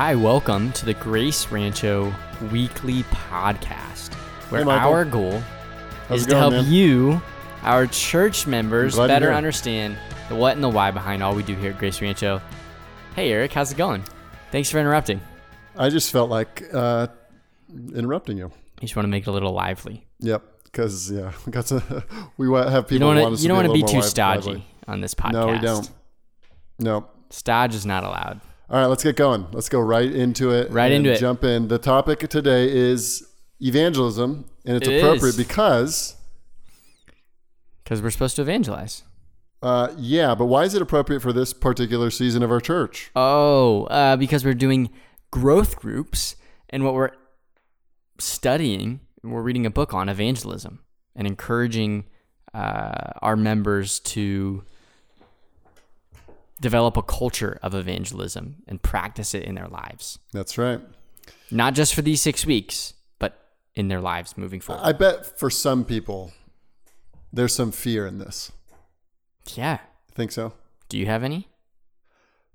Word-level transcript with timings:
Hi, 0.00 0.14
welcome 0.14 0.70
to 0.74 0.86
the 0.86 0.94
Grace 0.94 1.50
Rancho 1.50 2.14
Weekly 2.52 3.02
Podcast, 3.02 4.14
where 4.48 4.62
Hey, 4.62 4.70
our 4.70 5.04
goal 5.04 5.42
How's 6.06 6.20
is 6.20 6.26
to 6.26 6.30
going, 6.30 6.40
help 6.40 6.52
man? 6.52 6.72
you, 6.72 7.20
our 7.64 7.88
church 7.88 8.46
members, 8.46 8.94
better 8.94 9.32
understand 9.32 9.98
the 10.28 10.36
what 10.36 10.54
and 10.54 10.62
the 10.62 10.68
why 10.68 10.92
behind 10.92 11.20
all 11.20 11.34
we 11.34 11.42
do 11.42 11.56
here 11.56 11.72
at 11.72 11.78
Grace 11.80 12.00
Rancho. 12.00 12.40
Hey, 13.16 13.32
Eric, 13.32 13.52
how's 13.52 13.72
it 13.72 13.76
going? 13.76 14.04
Thanks 14.52 14.70
for 14.70 14.78
interrupting. 14.78 15.20
I 15.76 15.88
just 15.88 16.12
felt 16.12 16.30
like 16.30 16.62
uh, 16.72 17.08
interrupting 17.92 18.38
you. 18.38 18.52
I 18.78 18.82
just 18.82 18.94
want 18.94 19.02
to 19.02 19.10
make 19.10 19.24
it 19.24 19.30
a 19.30 19.32
little 19.32 19.52
lively. 19.52 20.06
Yep, 20.20 20.44
because 20.62 21.10
yeah, 21.10 21.32
we 21.44 21.50
got 21.50 21.66
to. 21.66 22.04
We 22.36 22.46
have 22.54 22.86
people. 22.86 22.92
You 22.92 22.98
don't 23.00 23.20
want 23.20 23.36
to. 23.36 23.42
You 23.42 23.48
don't 23.48 23.56
want 23.56 23.66
to 23.66 23.74
be, 23.74 23.82
be 23.82 23.88
too 23.88 23.96
little 23.96 24.02
stodgy 24.02 24.46
lively. 24.46 24.66
on 24.86 25.00
this 25.00 25.16
podcast. 25.16 25.32
No, 25.32 25.46
we 25.48 25.58
don't. 25.58 25.90
No. 26.78 27.08
Stodge 27.30 27.74
is 27.74 27.84
not 27.84 28.04
allowed. 28.04 28.40
All 28.70 28.78
right, 28.78 28.86
let's 28.86 29.02
get 29.02 29.16
going. 29.16 29.46
Let's 29.52 29.68
go 29.68 29.80
right 29.80 30.10
into 30.10 30.50
it. 30.50 30.70
Right 30.70 30.92
and 30.92 31.06
into 31.06 31.12
it. 31.12 31.20
Jump 31.20 31.42
in. 31.42 31.68
The 31.68 31.78
topic 31.78 32.20
today 32.28 32.70
is 32.70 33.26
evangelism, 33.60 34.44
and 34.66 34.76
it's 34.76 34.86
It 34.86 34.98
appropriate 34.98 35.30
is. 35.30 35.36
because, 35.38 36.16
Because 37.82 38.02
we're 38.02 38.10
supposed 38.10 38.36
to 38.36 38.42
evangelize. 38.42 39.04
uh, 39.62 39.88
yeah. 39.96 40.34
But 40.34 40.46
why 40.46 40.64
is 40.64 40.74
it 40.74 40.82
appropriate 40.82 41.20
for 41.20 41.32
this 41.32 41.54
particular 41.54 42.10
season 42.10 42.42
of 42.42 42.50
our 42.50 42.60
church? 42.60 43.10
Oh, 43.16 43.84
uh, 43.84 44.16
because 44.16 44.44
we're 44.44 44.52
doing 44.54 44.90
growth 45.30 45.76
groups, 45.76 46.36
and 46.68 46.84
what 46.84 46.92
we're 46.92 47.12
studying, 48.18 49.00
we're 49.22 49.42
reading 49.42 49.64
a 49.64 49.70
book 49.70 49.94
on 49.94 50.10
evangelism 50.10 50.80
and 51.16 51.26
encouraging 51.26 52.04
uh, 52.52 53.12
our 53.22 53.36
members 53.36 53.98
to 54.00 54.62
develop 56.60 56.96
a 56.96 57.02
culture 57.02 57.58
of 57.62 57.74
evangelism 57.74 58.56
and 58.66 58.82
practice 58.82 59.34
it 59.34 59.44
in 59.44 59.54
their 59.54 59.68
lives, 59.68 60.18
That's 60.32 60.58
right. 60.58 60.80
not 61.50 61.74
just 61.74 61.94
for 61.94 62.02
these 62.02 62.20
six 62.20 62.44
weeks, 62.46 62.94
but 63.18 63.38
in 63.74 63.88
their 63.88 64.00
lives 64.00 64.36
moving 64.36 64.60
forward. 64.60 64.82
I 64.84 64.92
bet 64.92 65.38
for 65.38 65.50
some 65.50 65.84
people, 65.84 66.32
there's 67.32 67.54
some 67.54 67.70
fear 67.72 68.06
in 68.06 68.18
this. 68.18 68.50
yeah. 69.54 69.78
I 69.82 70.14
Think 70.14 70.32
so? 70.32 70.52
Do 70.88 70.98
you 70.98 71.06
have 71.06 71.22
any 71.22 71.46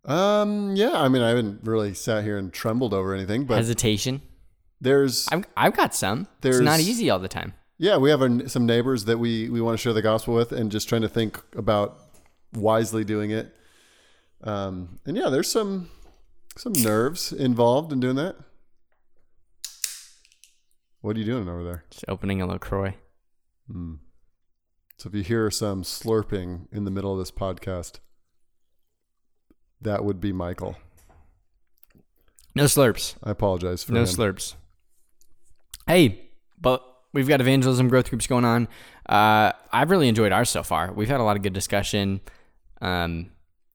Um, 0.06 0.76
yeah. 0.76 0.92
I 1.02 1.08
mean, 1.08 1.22
I 1.22 1.30
haven't 1.30 1.62
really 1.64 1.94
sat 1.94 2.24
here 2.24 2.38
and 2.38 2.52
trembled 2.52 2.94
over 2.94 3.14
anything, 3.14 3.46
but 3.46 3.56
hesitation? 3.58 4.22
there's 4.82 5.28
I've, 5.32 5.46
I've 5.56 5.76
got 5.78 5.96
some. 5.96 6.22
it's 6.24 6.30
There's- 6.42 6.60
not 6.62 6.80
easy 6.82 7.10
all 7.10 7.20
the 7.20 7.30
time. 7.30 7.54
Yeah, 7.78 7.98
we 7.98 8.10
have 8.12 8.22
our, 8.22 8.48
some 8.48 8.66
neighbors 8.66 9.06
that 9.06 9.18
we, 9.18 9.50
we 9.50 9.60
want 9.62 9.78
to 9.78 9.82
share 9.82 9.94
the 9.94 10.02
gospel 10.02 10.36
with 10.36 10.52
and 10.52 10.72
just 10.72 10.88
trying 10.88 11.02
to 11.02 11.10
think 11.10 11.42
about 11.56 11.98
wisely 12.54 13.04
doing 13.04 13.32
it. 13.32 13.54
Um, 14.44 15.00
and 15.06 15.16
yeah, 15.16 15.30
there's 15.30 15.50
some 15.50 15.90
some 16.58 16.74
nerves 16.74 17.32
involved 17.32 17.92
in 17.92 18.00
doing 18.00 18.16
that. 18.18 18.36
What 21.02 21.16
are 21.16 21.20
you 21.20 21.26
doing 21.26 21.50
over 21.50 21.64
there? 21.64 21.84
Just 21.90 22.06
opening 22.08 22.42
a 22.42 22.46
LaCroix. 22.46 22.96
Hmm. 23.70 23.96
So 24.98 25.10
if 25.10 25.16
you 25.16 25.24
hear 25.24 25.50
some 25.52 25.84
slurping 25.84 26.68
in 26.72 26.86
the 26.86 26.92
middle 26.92 27.12
of 27.12 27.20
this 27.20 27.32
podcast, 27.32 28.00
that 29.82 30.06
would 30.06 30.22
be 30.22 30.32
Michael. 30.32 30.78
No 32.56 32.66
slurps. 32.66 33.16
I 33.24 33.32
apologize 33.32 33.84
for 33.84 33.94
no 33.94 34.02
him. 34.02 34.06
slurps. 34.06 34.54
Hey, 35.88 36.30
but 36.62 36.86
we've 37.12 37.28
got 37.28 37.42
evangelism 37.42 37.90
growth 37.90 38.10
groups 38.10 38.28
going 38.28 38.46
on. 38.46 38.68
Uh, 39.10 39.52
I've 39.72 39.92
really 39.92 40.08
enjoyed 40.08 40.32
ours 40.32 40.50
so 40.50 40.64
far. 40.64 40.94
We've 40.94 41.10
had 41.10 41.20
a 41.20 41.24
lot 41.24 41.36
of 41.36 41.42
good 41.42 41.52
discussion, 41.54 42.22
um, 42.80 43.32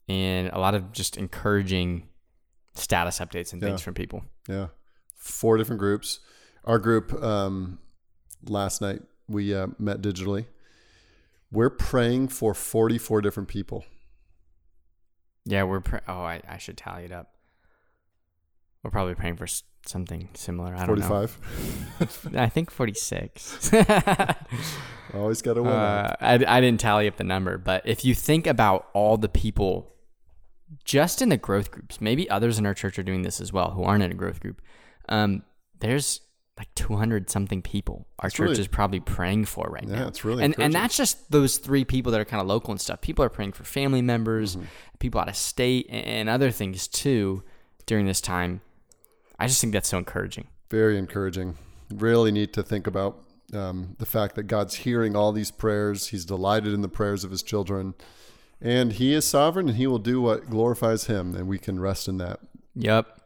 and 0.09 0.49
a 0.53 0.59
lot 0.59 0.75
of 0.75 0.93
just 0.93 1.17
encouraging 1.17 2.09
status 2.75 3.19
updates 3.19 3.53
and 3.53 3.61
things 3.63 3.81
Yeah. 3.81 3.85
from 3.85 3.95
people. 3.95 4.25
Yeah, 4.49 4.69
four 5.17 5.57
different 5.57 5.81
groups. 5.81 6.21
Our 6.65 6.79
group 6.79 7.13
um, 7.23 7.79
last 8.45 8.81
night 8.81 9.03
we 9.29 9.55
uh, 9.55 9.69
met 9.79 10.01
digitally. 10.03 10.47
We're 11.51 11.71
praying 11.71 12.29
for 12.29 12.53
forty-four 12.55 13.21
different 13.23 13.49
people. 13.49 13.85
Yeah, 15.45 15.63
we're. 15.63 15.81
Pr- 15.81 15.97
oh, 16.07 16.21
I, 16.23 16.43
I 16.47 16.59
should 16.59 16.77
tally 16.77 17.05
it 17.05 17.13
up. 17.13 17.33
We're 18.83 18.91
probably 18.91 19.15
praying 19.15 19.37
for 19.37 19.47
something 19.87 20.29
similar. 20.35 20.75
I 20.75 20.85
don't 20.85 21.01
Forty-five. 21.01 22.31
know. 22.35 22.43
I 22.43 22.49
think 22.51 22.71
forty 22.71 22.93
six. 22.95 23.71
Always 25.15 25.41
got 25.41 25.55
to 25.55 25.63
win. 25.63 25.73
Uh, 25.73 26.15
I, 26.21 26.35
I 26.47 26.61
didn't 26.61 26.81
tally 26.81 27.09
up 27.09 27.17
the 27.17 27.25
number, 27.25 27.57
but 27.57 27.83
if 27.87 28.05
you 28.05 28.15
think 28.15 28.47
about 28.47 28.89
all 28.93 29.17
the 29.17 29.29
people 29.29 29.95
just 30.85 31.23
in 31.23 31.29
the 31.29 31.37
growth 31.37 31.71
groups, 31.71 32.01
maybe 32.01 32.29
others 32.31 32.59
in 32.59 32.67
our 32.67 32.75
church 32.75 32.99
are 32.99 33.03
doing 33.03 33.23
this 33.23 33.41
as 33.41 33.53
well 33.53 33.71
who 33.73 33.83
aren't 33.85 34.03
in 34.03 34.11
a 34.11 34.15
growth 34.15 34.41
group. 34.41 34.61
Um, 35.09 35.43
there's 35.81 36.21
like 36.59 36.69
200 36.75 37.31
something 37.31 37.63
people 37.63 38.07
our 38.19 38.25
That's 38.29 38.35
church 38.35 38.49
really- 38.49 38.61
is 38.61 38.67
probably 38.67 38.99
praying 39.01 39.45
for 39.45 39.69
right 39.71 39.85
Yeah, 39.87 40.01
now. 40.01 40.09
it's 40.09 40.25
really 40.25 40.43
and 40.43 40.59
and 40.59 40.73
that's 40.75 40.97
just 40.97 41.31
those 41.31 41.59
three 41.59 41.85
people 41.85 42.11
that 42.13 42.21
are 42.21 42.25
kind 42.25 42.41
of 42.41 42.49
local 42.49 42.73
and 42.73 42.81
stuff. 42.81 43.01
People 43.01 43.25
are 43.25 43.29
praying 43.29 43.53
for 43.53 43.63
family 43.65 44.03
members, 44.03 44.57
Mm-hmm. 44.57 44.65
people 44.99 45.21
out 45.21 45.29
of 45.29 45.37
state, 45.37 45.87
and, 45.89 46.05
and 46.05 46.29
other 46.29 46.51
things 46.51 46.89
too 46.89 47.45
during 47.87 48.07
this 48.07 48.21
time. 48.21 48.61
I 49.39 49.47
just 49.47 49.61
think 49.61 49.73
that's 49.73 49.89
so 49.89 49.99
encouraging. 49.99 50.49
Very 50.69 50.99
encouraging. 50.99 51.57
Really 51.95 52.33
need 52.33 52.53
to 52.55 52.63
think 52.65 52.87
about 52.89 53.23
um, 53.55 53.95
the 53.99 54.05
fact 54.05 54.35
that 54.35 54.43
God's 54.43 54.75
hearing 54.75 55.15
all 55.17 55.31
these 55.33 55.53
prayers. 55.53 56.09
He's 56.09 56.25
delighted 56.25 56.75
in 56.75 56.83
the 56.83 56.89
prayers 56.89 57.23
of 57.25 57.31
His 57.31 57.43
children, 57.45 57.95
and 58.61 58.93
He 58.93 59.15
is 59.15 59.25
sovereign, 59.25 59.69
and 59.69 59.77
He 59.77 59.87
will 59.87 59.99
do 59.99 60.21
what 60.21 60.51
glorifies 60.51 61.07
Him, 61.07 61.35
and 61.35 61.47
we 61.47 61.59
can 61.59 61.81
rest 61.81 62.09
in 62.09 62.19
that. 62.19 62.41
Yep. 62.75 63.21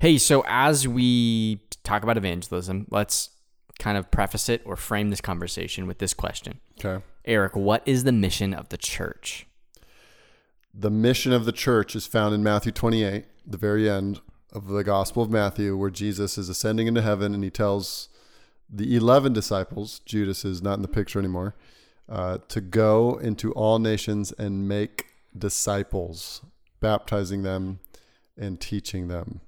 Hey, 0.00 0.18
so 0.18 0.44
as 0.46 0.86
we 0.86 1.60
talk 1.84 2.02
about 2.02 2.16
evangelism, 2.16 2.86
let's 2.90 3.30
kind 3.78 3.96
of 3.98 4.10
preface 4.10 4.48
it 4.48 4.62
or 4.64 4.76
frame 4.76 5.10
this 5.10 5.20
conversation 5.20 5.86
with 5.86 5.98
this 5.98 6.14
question. 6.14 6.60
Okay. 6.78 7.04
Eric, 7.24 7.56
what 7.56 7.82
is 7.86 8.04
the 8.04 8.12
mission 8.12 8.54
of 8.54 8.68
the 8.68 8.76
church? 8.76 9.46
The 10.72 10.90
mission 10.90 11.32
of 11.32 11.44
the 11.44 11.52
church 11.52 11.96
is 11.96 12.06
found 12.06 12.34
in 12.34 12.42
Matthew 12.42 12.72
28, 12.72 13.24
the 13.46 13.56
very 13.56 13.88
end 13.88 14.20
of 14.52 14.68
the 14.68 14.84
Gospel 14.84 15.22
of 15.22 15.30
Matthew, 15.30 15.76
where 15.76 15.90
Jesus 15.90 16.38
is 16.38 16.48
ascending 16.48 16.86
into 16.86 17.02
heaven 17.02 17.34
and 17.34 17.42
he 17.42 17.50
tells 17.50 18.08
the 18.68 18.96
11 18.96 19.32
disciples, 19.32 20.00
Judas 20.00 20.44
is 20.44 20.62
not 20.62 20.74
in 20.74 20.82
the 20.82 20.88
picture 20.88 21.18
anymore, 21.18 21.54
uh, 22.08 22.38
to 22.48 22.60
go 22.60 23.16
into 23.18 23.52
all 23.52 23.78
nations 23.78 24.32
and 24.32 24.68
make 24.68 25.06
disciples, 25.36 26.42
baptizing 26.80 27.42
them 27.42 27.80
and 28.36 28.60
teaching 28.60 29.08
them. 29.08 29.40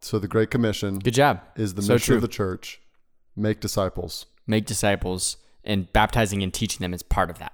So 0.00 0.18
the 0.18 0.28
Great 0.28 0.50
Commission 0.50 0.98
Good 0.98 1.14
job. 1.14 1.40
is 1.56 1.74
the 1.74 1.82
So 1.82 1.94
mission 1.94 2.06
true. 2.06 2.16
of 2.16 2.22
the 2.22 2.28
church 2.28 2.80
make 3.34 3.60
disciples. 3.60 4.26
Make 4.46 4.66
disciples 4.66 5.36
and 5.64 5.92
baptizing 5.92 6.42
and 6.42 6.54
teaching 6.54 6.78
them 6.84 6.94
is 6.94 7.02
part 7.02 7.28
of 7.30 7.38
that. 7.38 7.52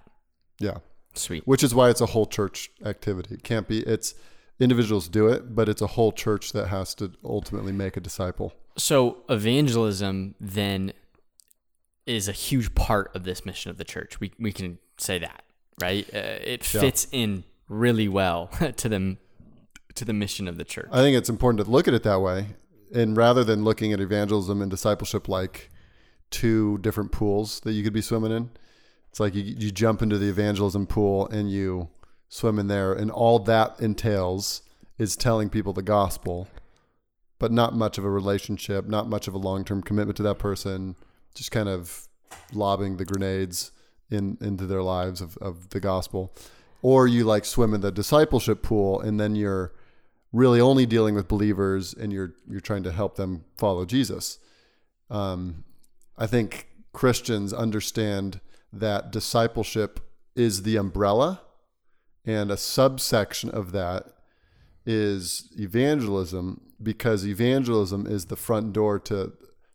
Yeah. 0.58 0.78
Sweet. 1.14 1.46
which 1.46 1.62
is 1.62 1.74
why 1.74 1.90
it's 1.90 2.00
a 2.00 2.06
whole 2.06 2.24
church 2.24 2.70
activity. 2.84 3.34
It 3.34 3.42
can't 3.44 3.68
be 3.68 3.80
it's 3.80 4.14
individuals 4.58 5.08
do 5.08 5.28
it, 5.28 5.54
but 5.54 5.68
it's 5.68 5.82
a 5.82 5.86
whole 5.88 6.10
church 6.12 6.52
that 6.52 6.68
has 6.68 6.94
to 6.96 7.12
ultimately 7.24 7.72
make 7.72 7.96
a 7.98 8.00
disciple. 8.00 8.54
So 8.78 9.18
evangelism 9.28 10.34
then 10.40 10.92
is 12.06 12.28
a 12.28 12.32
huge 12.32 12.74
part 12.74 13.14
of 13.14 13.24
this 13.24 13.44
mission 13.46 13.70
of 13.70 13.78
the 13.78 13.84
church. 13.84 14.20
We 14.20 14.32
we 14.38 14.52
can 14.52 14.78
say 14.98 15.18
that, 15.18 15.44
right? 15.80 16.06
Uh, 16.12 16.18
it 16.42 16.72
Yeah. 16.74 16.80
fits 16.80 17.06
in 17.12 17.44
really 17.68 18.08
well 18.08 18.48
to 18.76 18.88
the 18.88 19.16
to 19.94 20.04
the 20.04 20.12
mission 20.12 20.48
of 20.48 20.56
the 20.56 20.64
church. 20.64 20.88
I 20.90 21.00
think 21.02 21.16
it's 21.16 21.28
important 21.28 21.64
to 21.64 21.70
look 21.70 21.86
at 21.88 21.94
it 21.94 22.02
that 22.02 22.20
way, 22.20 22.46
and 22.94 23.16
rather 23.16 23.44
than 23.44 23.62
looking 23.64 23.92
at 23.92 24.00
evangelism 24.00 24.62
and 24.62 24.70
discipleship 24.70 25.28
like 25.28 25.70
two 26.30 26.78
different 26.78 27.12
pools 27.12 27.60
that 27.60 27.72
you 27.72 27.82
could 27.84 27.92
be 27.92 28.00
swimming 28.00 28.32
in, 28.32 28.50
it's 29.10 29.20
like 29.20 29.34
you 29.34 29.42
you 29.42 29.70
jump 29.70 30.02
into 30.02 30.18
the 30.18 30.28
evangelism 30.28 30.86
pool 30.86 31.28
and 31.28 31.50
you 31.52 31.88
swim 32.28 32.58
in 32.58 32.66
there, 32.68 32.92
and 32.94 33.10
all 33.10 33.38
that 33.38 33.78
entails 33.80 34.62
is 34.98 35.16
telling 35.16 35.50
people 35.50 35.72
the 35.74 35.82
gospel, 35.82 36.48
but 37.38 37.52
not 37.52 37.74
much 37.74 37.98
of 37.98 38.04
a 38.04 38.10
relationship, 38.10 38.86
not 38.86 39.06
much 39.08 39.28
of 39.28 39.34
a 39.34 39.38
long 39.38 39.64
term 39.64 39.82
commitment 39.82 40.16
to 40.16 40.22
that 40.22 40.38
person, 40.38 40.96
just 41.34 41.50
kind 41.50 41.68
of 41.68 42.08
lobbing 42.52 42.96
the 42.96 43.04
grenades 43.04 43.72
in 44.10 44.36
into 44.40 44.66
their 44.66 44.82
lives 44.82 45.20
of, 45.20 45.36
of 45.38 45.70
the 45.70 45.80
gospel. 45.80 46.34
Or 46.82 47.06
you 47.06 47.24
like 47.24 47.44
swim 47.44 47.74
in 47.74 47.80
the 47.80 47.92
discipleship 47.92 48.62
pool 48.62 49.00
and 49.00 49.18
then 49.18 49.36
you're 49.36 49.72
really 50.32 50.60
only 50.60 50.86
dealing 50.86 51.14
with 51.14 51.28
believers 51.28 51.94
and 51.94 52.12
you're 52.12 52.34
you're 52.48 52.60
trying 52.60 52.82
to 52.84 52.92
help 52.92 53.16
them 53.16 53.44
follow 53.56 53.84
Jesus. 53.84 54.38
Um, 55.10 55.64
I 56.16 56.26
think 56.26 56.68
Christians 56.92 57.52
understand 57.52 58.40
that 58.72 59.10
discipleship 59.10 60.00
is 60.34 60.62
the 60.62 60.76
umbrella, 60.76 61.42
and 62.24 62.50
a 62.50 62.56
subsection 62.56 63.50
of 63.50 63.72
that 63.72 64.06
is 64.86 65.50
evangelism 65.58 66.60
because 66.82 67.26
evangelism 67.26 68.06
is 68.06 68.26
the 68.26 68.36
front 68.36 68.72
door 68.72 68.98
to 68.98 69.32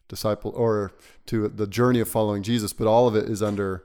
disciple 0.07 0.51
or 0.55 0.91
to 1.27 1.47
the 1.49 1.67
journey 1.67 1.99
of 1.99 2.07
following 2.07 2.43
Jesus, 2.43 2.73
but 2.73 2.87
all 2.87 3.07
of 3.07 3.15
it 3.15 3.29
is 3.29 3.41
under 3.43 3.83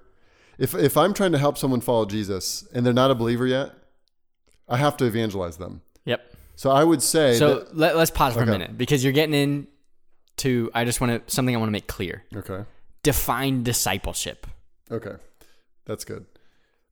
if 0.59 0.75
if 0.75 0.97
I'm 0.97 1.15
trying 1.15 1.33
to 1.33 1.39
help 1.39 1.59
someone 1.59 1.81
follow 1.81 2.05
Jesus 2.07 2.67
and 2.75 2.85
they're 2.87 2.93
not 2.93 3.11
a 3.11 3.15
believer 3.15 3.47
yet, 3.47 3.73
I 4.69 4.77
have 4.77 4.97
to 4.99 5.05
evangelize 5.05 5.57
them. 5.57 5.83
Yep. 6.05 6.21
So 6.57 6.71
I 6.71 6.85
would 6.85 7.03
say 7.03 7.35
So 7.37 7.61
that, 7.61 7.77
let, 7.77 7.97
let's 7.97 8.11
pause 8.11 8.35
for 8.35 8.41
Okay. 8.43 8.51
a 8.51 8.53
minute 8.53 8.77
because 8.79 9.03
you're 9.03 9.13
getting 9.15 9.35
in 9.35 9.67
to 10.39 10.71
I 10.75 10.85
just 10.85 11.01
want 11.01 11.27
to 11.27 11.35
something 11.35 11.55
I 11.55 11.59
want 11.59 11.69
to 11.69 11.73
make 11.73 11.87
clear. 11.87 12.25
okay, 12.37 12.65
Define 13.03 13.63
discipleship. 13.63 14.47
okay, 14.91 15.15
that's 15.87 16.05
good. 16.05 16.27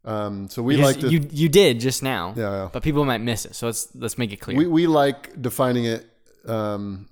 Um, 0.04 0.48
so 0.48 0.62
we 0.62 0.76
Because 0.76 0.96
like 0.96 1.00
to 1.02 1.10
you 1.12 1.28
you 1.30 1.48
did 1.50 1.78
just 1.78 2.02
now, 2.02 2.32
Yeah, 2.36 2.50
yeah. 2.50 2.68
but 2.72 2.82
people 2.82 3.04
might 3.04 3.20
miss 3.20 3.44
it. 3.44 3.54
So 3.54 3.66
let's 3.66 3.88
let's 3.94 4.16
make 4.18 4.32
it 4.32 4.36
clear. 4.40 4.56
we 4.56 4.66
we 4.66 4.86
like 4.86 5.40
defining 5.40 5.84
it 5.84 6.06
um, 6.46 7.08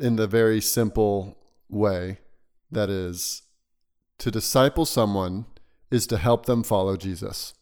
in 0.00 0.16
the 0.16 0.26
very 0.26 0.60
simple 0.60 1.38
way 1.68 2.18
that 2.70 2.90
is 2.90 3.42
to 4.18 4.30
disciple 4.30 4.84
someone 4.84 5.46
is 5.90 6.06
to 6.06 6.18
help 6.18 6.46
them 6.46 6.62
follow 6.62 6.96
Jesus 6.96 7.54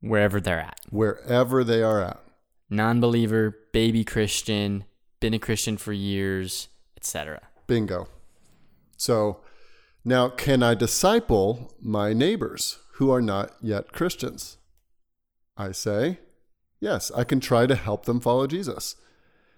wherever 0.00 0.40
they're 0.40 0.60
at. 0.60 0.80
wherever 0.90 1.64
they 1.64 1.82
are 1.82 2.02
at. 2.02 2.20
Non-believer, 2.70 3.56
baby 3.72 4.04
Christian, 4.04 4.84
been 5.20 5.34
a 5.34 5.38
Christian 5.38 5.76
for 5.76 5.92
years, 5.92 6.68
etc. 6.96 7.40
Bingo. 7.66 8.08
So 8.96 9.40
now, 10.04 10.28
can 10.28 10.62
I 10.62 10.74
disciple 10.74 11.74
my 11.80 12.12
neighbors 12.12 12.78
who 12.94 13.10
are 13.10 13.22
not 13.22 13.52
yet 13.62 13.92
Christians? 13.92 14.58
I 15.56 15.72
say, 15.72 16.18
yes, 16.80 17.10
I 17.16 17.24
can 17.24 17.40
try 17.40 17.66
to 17.66 17.74
help 17.74 18.04
them 18.04 18.20
follow 18.20 18.46
Jesus. 18.46 18.96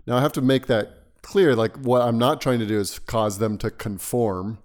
Now, 0.07 0.19
I 0.19 0.21
have 0.21 0.33
to 0.35 0.43
make 0.43 0.67
that 0.67 1.06
clear. 1.27 1.55
Like, 1.57 1.77
what 1.77 2.03
I'm 2.03 2.19
not 2.19 2.41
trying 2.41 2.61
to 2.61 2.67
do 2.67 2.79
is 2.79 2.99
cause 3.01 3.39
them 3.39 3.59
to 3.59 3.71
conform 3.71 4.59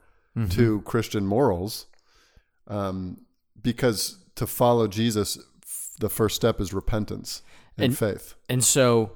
to 0.52 0.82
Christian 0.84 1.26
morals, 1.26 1.88
um, 2.68 3.18
because 3.62 4.18
to 4.36 4.48
follow 4.48 4.88
Jesus, 4.88 5.38
the 6.00 6.10
first 6.10 6.38
step 6.38 6.62
is 6.62 6.72
repentance 6.74 7.42
and, 7.78 7.86
And- 7.86 7.98
faith. 7.98 8.36
And 8.48 8.64
so 8.64 9.12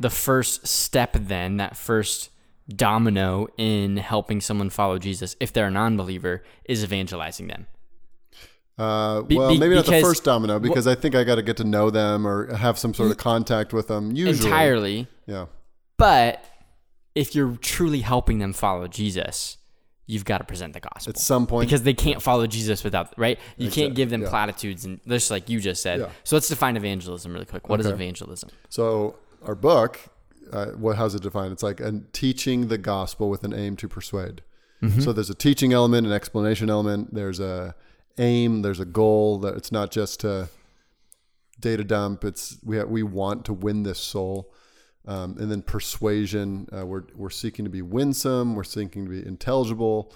the 0.00 0.08
first 0.08 0.66
step 0.66 1.12
then, 1.20 1.58
that 1.58 1.76
first 1.76 2.30
domino 2.68 3.48
in 3.58 3.98
helping 3.98 4.40
someone 4.40 4.70
follow 4.70 4.98
Jesus 4.98 5.36
if 5.40 5.52
they're 5.52 5.68
a 5.68 5.70
non-believer 5.70 6.42
is 6.64 6.82
evangelizing 6.82 7.48
them. 7.48 7.66
Uh, 8.78 9.22
well, 9.30 9.50
be- 9.50 9.58
maybe 9.58 9.74
not 9.74 9.86
the 9.86 10.00
first 10.00 10.24
domino 10.24 10.58
because 10.58 10.86
I 10.86 10.94
think 10.94 11.14
I 11.14 11.22
got 11.24 11.36
to 11.36 11.42
get 11.42 11.56
to 11.58 11.64
know 11.64 11.90
them 11.90 12.26
or 12.26 12.54
have 12.54 12.78
some 12.78 12.92
sort 12.94 13.10
of 13.10 13.18
contact 13.18 13.72
with 13.72 13.88
them. 13.88 14.14
Usually, 14.16 14.48
Entirely. 14.48 15.06
yeah, 15.26 15.46
But 15.98 16.42
if 17.16 17.34
you're 17.34 17.56
truly 17.56 18.02
helping 18.02 18.38
them 18.38 18.52
follow 18.52 18.86
Jesus, 18.86 19.56
you've 20.06 20.26
got 20.26 20.38
to 20.38 20.44
present 20.44 20.74
the 20.74 20.80
gospel. 20.80 21.10
at 21.10 21.18
some 21.18 21.46
point. 21.46 21.66
because 21.66 21.82
they 21.82 21.94
can't 21.94 22.22
follow 22.22 22.46
Jesus 22.46 22.84
without, 22.84 23.12
right? 23.18 23.38
You 23.56 23.70
can't 23.70 23.94
give 23.94 24.10
them 24.10 24.22
yeah. 24.22 24.28
platitudes 24.28 24.84
and 24.84 25.00
just 25.08 25.30
like 25.30 25.48
you 25.48 25.58
just 25.58 25.82
said. 25.82 26.00
Yeah. 26.00 26.10
So 26.22 26.36
let's 26.36 26.48
define 26.48 26.76
evangelism 26.76 27.32
really 27.32 27.46
quick. 27.46 27.68
What 27.68 27.80
is 27.80 27.86
Okay. 27.86 27.94
evangelism? 27.94 28.50
so 28.68 29.16
our 29.42 29.54
book, 29.54 29.98
uh, 30.52 30.66
what 30.72 30.96
how's 30.96 31.14
it 31.14 31.22
defined? 31.22 31.52
It's 31.52 31.62
like 31.62 31.80
a 31.80 32.02
teaching 32.12 32.68
the 32.68 32.78
gospel 32.78 33.30
with 33.30 33.42
an 33.44 33.54
aim 33.54 33.76
to 33.76 33.88
persuade. 33.88 34.42
Mm-hmm. 34.82 35.00
So 35.00 35.12
there's 35.12 35.30
a 35.30 35.34
teaching 35.34 35.72
element, 35.72 36.06
an 36.06 36.12
explanation 36.12 36.68
element. 36.68 37.14
There's 37.14 37.40
a 37.40 37.74
aim. 38.18 38.60
There's 38.62 38.78
a 38.80 38.84
goal. 38.84 39.38
That 39.38 39.56
it's 39.56 39.72
not 39.72 39.90
just 39.90 40.20
to 40.20 40.48
data 41.58 41.82
dump. 41.82 42.24
It's 42.24 42.58
we 42.62 42.82
we 42.84 43.02
want 43.02 43.46
to 43.46 43.54
win 43.54 43.84
this 43.84 43.98
soul. 43.98 44.52
Um, 45.06 45.36
and 45.38 45.50
then 45.50 45.62
persuasion, 45.62 46.68
uh, 46.76 46.84
we're, 46.84 47.04
we're 47.14 47.30
seeking 47.30 47.64
to 47.64 47.70
be 47.70 47.82
winsome. 47.82 48.56
We're 48.56 48.64
seeking 48.64 49.04
to 49.04 49.10
be 49.10 49.26
intelligible. 49.26 50.12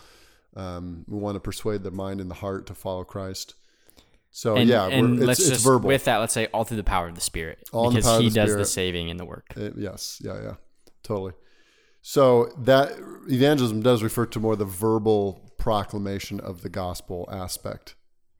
Um, 0.56 1.04
we 1.06 1.18
want 1.18 1.36
to 1.36 1.40
persuade 1.40 1.84
the 1.84 1.92
mind 1.92 2.20
and 2.20 2.28
the 2.30 2.34
heart 2.34 2.66
to 2.66 2.74
follow 2.74 3.04
Christ. 3.04 3.54
So 4.32 4.56
And, 4.56 4.68
yeah, 4.68 4.86
and 4.86 5.18
we're, 5.18 5.26
let's 5.26 5.40
it's, 5.40 5.48
just 5.48 5.64
verbal. 5.64 5.88
with 5.88 6.04
that, 6.04 6.18
let's 6.18 6.32
say 6.32 6.46
all 6.46 6.64
through 6.64 6.76
the 6.76 6.84
power 6.84 7.08
of 7.08 7.14
the 7.14 7.20
Spirit, 7.20 7.68
All 7.72 7.92
because 7.92 8.20
He 8.20 8.28
the 8.28 8.34
does 8.34 8.54
the 8.54 8.64
saving 8.64 9.10
and 9.10 9.18
the 9.18 9.24
work. 9.24 9.46
Uh, 9.56 9.70
yes, 9.76 10.20
yeah, 10.24 10.40
yeah, 10.42 10.54
totally. 11.02 11.32
So 12.02 12.52
that 12.58 12.92
evangelism 13.28 13.82
does 13.82 14.02
refer 14.02 14.26
to 14.26 14.40
more 14.40 14.56
the 14.56 14.64
verbal 14.64 15.52
proclamation 15.58 16.40
of 16.40 16.62
the 16.62 16.68
gospel 16.68 17.28
aspect, 17.30 17.94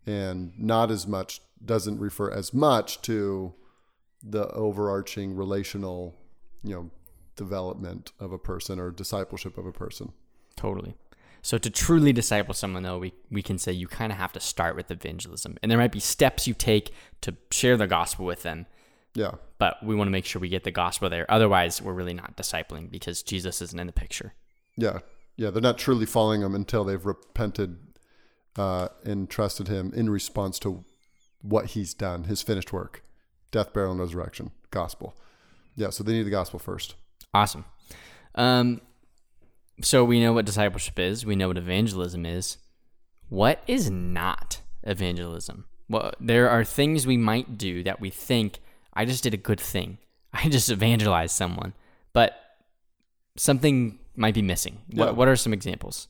and 0.07 0.53
not 0.59 0.91
as 0.91 1.07
much 1.07 1.43
doesn't 1.63 1.99
refer 1.99 2.31
as 2.31 2.55
much 2.55 3.03
to 3.03 3.55
the 4.23 4.49
overarching 4.53 5.35
relational, 5.35 6.17
you 6.63 6.75
know, 6.75 6.91
development 7.37 8.13
of 8.21 8.33
a 8.33 8.39
person 8.39 8.79
or 8.79 8.91
discipleship 8.91 9.57
of 9.57 9.67
a 9.67 9.73
person. 9.73 10.13
Totally. 10.57 10.95
So 11.43 11.57
to 11.57 11.71
truly 11.71 12.13
disciple 12.13 12.53
someone, 12.53 12.83
though, 12.83 12.99
we, 12.99 13.15
we 13.31 13.41
can 13.43 13.59
say 13.59 13.73
you 13.73 13.89
kind 13.89 14.13
of 14.13 14.19
have 14.19 14.33
to 14.35 14.41
start 14.41 14.77
with 14.77 14.91
evangelism, 14.91 15.57
and 15.63 15.71
there 15.71 15.79
might 15.79 15.93
be 15.93 16.01
steps 16.01 16.47
you 16.47 16.53
take 16.53 16.93
to 17.23 17.35
share 17.51 17.79
the 17.79 17.87
gospel 17.87 18.27
with 18.27 18.43
them. 18.43 18.67
Yeah, 19.15 19.33
But 19.59 19.83
we 19.83 19.97
want 19.97 20.07
to 20.07 20.13
make 20.13 20.25
sure 20.25 20.39
we 20.39 20.49
get 20.49 20.63
the 20.63 20.71
gospel 20.71 21.11
there. 21.11 21.29
Otherwise, 21.29 21.83
we're 21.83 21.95
really 21.95 22.15
not 22.15 22.37
discipling 22.37 22.91
because 22.91 23.23
Jesus 23.25 23.61
isn't 23.61 23.81
in 23.81 23.87
the 23.89 23.93
picture. 23.93 24.35
yeah, 24.77 25.01
yeah. 25.37 25.51
They're 25.51 25.63
not 25.63 25.79
truly 25.79 26.07
following 26.07 26.43
him 26.43 26.55
until 26.55 26.85
they've 26.85 27.05
repented 27.05 27.79
uh, 28.57 28.89
and 29.03 29.29
trusted 29.29 29.67
him 29.67 29.93
in 29.97 30.11
response 30.11 30.59
to 30.61 30.85
what 31.43 31.67
he's 31.67 31.93
done, 31.95 32.25
his 32.25 32.43
finished 32.43 32.73
work, 32.73 33.03
death, 33.51 33.73
burial, 33.73 33.93
and 33.93 34.01
resurrection, 34.01 34.51
gospel. 34.71 35.17
Yeah, 35.81 35.89
so 35.89 36.05
they 36.05 36.13
need 36.13 36.25
the 36.25 36.31
gospel 36.31 36.59
first. 36.59 36.95
Awesome. 37.33 37.65
Um, 38.35 38.83
so 39.81 40.05
we 40.05 40.21
know 40.21 40.35
what 40.35 40.45
discipleship 40.45 40.99
is. 40.99 41.25
We 41.25 41.37
know 41.37 41.49
what 41.49 41.57
evangelism 41.57 42.27
is. 42.27 42.59
What 43.31 43.63
is 43.67 43.91
not 43.91 44.61
evangelism? 44.83 45.65
Well, 45.89 46.13
there 46.21 46.51
are 46.51 46.65
things 46.65 47.07
we 47.07 47.17
might 47.17 47.57
do 47.57 47.83
that 47.85 47.99
we 47.99 48.11
think 48.11 48.61
I 48.93 49.07
just 49.07 49.23
did 49.23 49.33
a 49.33 49.39
good 49.39 49.59
thing. 49.59 49.97
I 50.35 50.51
just 50.51 50.71
evangelized 50.71 51.35
someone, 51.35 51.73
but 52.13 52.39
something 53.39 53.99
might 54.15 54.35
be 54.35 54.43
missing. 54.43 54.83
Yeah. 54.91 55.07
What, 55.07 55.17
what 55.17 55.29
are 55.29 55.37
some 55.37 55.55
examples? 55.55 56.09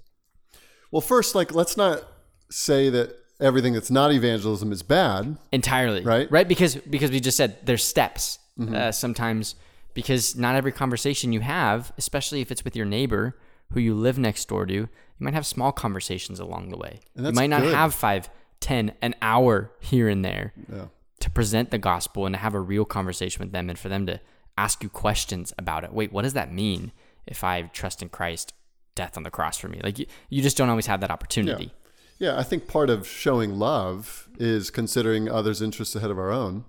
Well, 0.91 1.01
first, 1.01 1.37
like, 1.37 1.55
let's 1.55 1.77
not 1.77 2.03
say 2.51 2.91
that 2.91 3.17
everything 3.41 3.75
that's 3.75 3.91
not 3.91 4.13
evangelism 4.13 4.73
is 4.73 4.83
bad. 4.83 5.37
Entirely. 5.53 6.03
Right. 6.03 6.29
Right. 6.29 6.49
Because 6.49 6.75
because 6.75 7.13
we 7.13 7.21
just 7.21 7.37
said 7.37 7.65
there's 7.65 7.85
steps. 7.85 8.41
Uh, 8.61 8.93
sometimes 8.93 9.55
because 9.95 10.37
not 10.37 10.55
every 10.55 10.71
conversation 10.73 11.33
you 11.33 11.41
have, 11.41 11.93
especially 11.99 12.41
if 12.41 12.51
it's 12.53 12.63
with 12.65 12.77
your 12.77 12.87
neighbor 12.87 13.37
who 13.73 13.81
you 13.81 13.95
live 13.95 14.19
next 14.19 14.47
door 14.49 14.67
to, 14.67 14.73
you 14.75 14.89
might 15.19 15.35
have 15.35 15.47
small 15.47 15.73
conversations 15.73 16.39
along 16.41 16.69
the 16.71 16.77
way. 16.77 17.01
And 17.17 17.27
You 17.27 17.33
might 17.33 17.49
not 17.51 17.63
good. 17.63 17.75
have 17.75 17.95
five, 17.95 18.29
ten, 18.61 18.93
an 19.03 19.15
hour 19.23 19.71
here 19.81 20.09
and 20.09 20.25
there 20.25 20.53
Yeah. 20.73 20.87
to 21.21 21.31
present 21.31 21.71
the 21.71 21.79
gospel 21.79 22.27
and 22.27 22.35
to 22.35 22.39
have 22.39 22.55
a 22.55 22.61
real 22.61 22.85
conversation 22.85 23.41
with 23.43 23.53
them 23.53 23.69
and 23.71 23.79
for 23.79 23.89
them 23.89 24.07
to 24.07 24.21
ask 24.59 24.83
you 24.83 24.89
questions 24.89 25.53
about 25.59 25.85
it. 25.85 25.93
Wait, 25.93 26.13
what 26.13 26.23
does 26.23 26.35
that 26.35 26.53
mean 26.53 26.93
if 27.27 27.43
I 27.43 27.63
trust 27.63 28.03
in 28.03 28.09
Christ, 28.11 28.53
death 28.95 29.17
on 29.17 29.23
the 29.23 29.31
cross 29.31 29.57
for 29.59 29.69
me? 29.69 29.81
Like 29.83 29.99
you, 29.99 30.07
you 30.29 30.43
just 30.43 30.57
don't 30.57 30.69
always 30.69 30.87
have 30.87 31.01
that 31.01 31.11
opportunity. 31.11 31.73
Yeah, 32.19 32.39
I 32.39 32.43
think 32.43 32.69
part 32.69 32.91
of 32.91 33.07
showing 33.09 33.59
love 33.59 34.29
is 34.39 34.71
considering 34.71 35.29
others' 35.29 35.63
interests 35.63 35.97
ahead 35.97 36.11
of 36.11 36.19
our 36.19 36.31
own. 36.31 36.65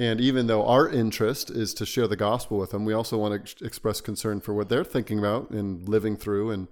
And 0.00 0.18
even 0.18 0.46
though 0.46 0.66
our 0.66 0.88
interest 0.88 1.50
is 1.50 1.74
to 1.74 1.84
share 1.84 2.08
the 2.08 2.16
gospel 2.16 2.56
with 2.56 2.70
them, 2.70 2.86
we 2.86 2.94
also 2.94 3.18
want 3.18 3.34
to 3.34 3.40
ex- 3.40 3.60
express 3.60 4.00
concern 4.00 4.40
for 4.40 4.54
what 4.54 4.70
they're 4.70 4.82
thinking 4.82 5.18
about 5.18 5.50
and 5.50 5.86
living 5.86 6.16
through. 6.16 6.52
And 6.52 6.68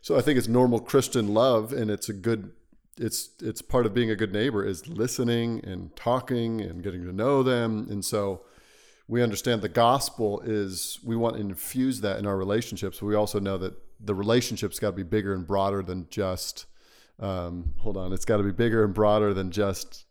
so 0.00 0.16
I 0.16 0.20
think 0.20 0.38
it's 0.38 0.46
normal 0.46 0.78
Christian 0.78 1.34
love, 1.34 1.72
and 1.72 1.90
it's 1.90 2.08
a 2.08 2.12
good, 2.12 2.52
it's 2.96 3.30
it's 3.40 3.62
part 3.62 3.84
of 3.84 3.94
being 3.94 4.12
a 4.12 4.14
good 4.14 4.32
neighbor 4.32 4.64
is 4.64 4.86
listening 4.86 5.60
and 5.64 5.96
talking 5.96 6.60
and 6.60 6.84
getting 6.84 7.04
to 7.04 7.12
know 7.12 7.42
them. 7.42 7.88
And 7.90 8.04
so 8.04 8.42
we 9.08 9.24
understand 9.24 9.60
the 9.60 9.68
gospel 9.68 10.40
is 10.44 11.00
we 11.02 11.16
want 11.16 11.34
to 11.34 11.40
infuse 11.40 12.00
that 12.02 12.20
in 12.20 12.26
our 12.26 12.36
relationships. 12.36 13.00
But 13.00 13.06
we 13.06 13.16
also 13.16 13.40
know 13.40 13.58
that 13.58 13.74
the 13.98 14.14
relationships 14.14 14.78
got 14.78 14.90
to 14.90 14.96
be 14.96 15.02
bigger 15.02 15.34
and 15.34 15.44
broader 15.44 15.82
than 15.82 16.06
just. 16.10 16.66
Um, 17.18 17.74
hold 17.78 17.96
on, 17.96 18.12
it's 18.12 18.24
got 18.24 18.36
to 18.36 18.44
be 18.44 18.52
bigger 18.52 18.84
and 18.84 18.94
broader 18.94 19.34
than 19.34 19.50
just 19.50 20.06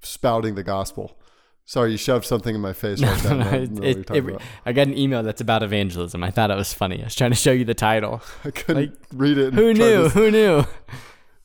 spouting 0.00 0.54
the 0.54 0.62
gospel. 0.64 1.18
Sorry, 1.66 1.92
you 1.92 1.96
shoved 1.96 2.26
something 2.26 2.54
in 2.54 2.60
my 2.60 2.74
face 2.74 3.00
right 3.00 3.24
now. 3.24 3.30
I 3.30 3.32
don't 3.32 3.38
know 3.38 3.80
what 3.80 3.84
It- 3.84 4.10
it- 4.34 4.40
I 4.66 4.72
got 4.72 4.86
an 4.86 4.98
email 4.98 5.22
that's 5.22 5.40
about 5.40 5.62
evangelism. 5.62 6.22
I 6.22 6.30
thought 6.30 6.50
it 6.50 6.56
was 6.56 6.74
funny. 6.74 7.00
I 7.00 7.04
was 7.04 7.14
trying 7.14 7.30
to 7.30 7.36
show 7.36 7.52
you 7.52 7.64
the 7.64 7.72
title. 7.74 8.20
I 8.44 8.50
couldn't 8.50 8.98
read 9.14 9.38
it. 9.38 9.54
Who 9.54 9.72
knew? 9.72 10.02
to- 10.04 10.08
Who 10.10 10.30
knew? 10.30 10.64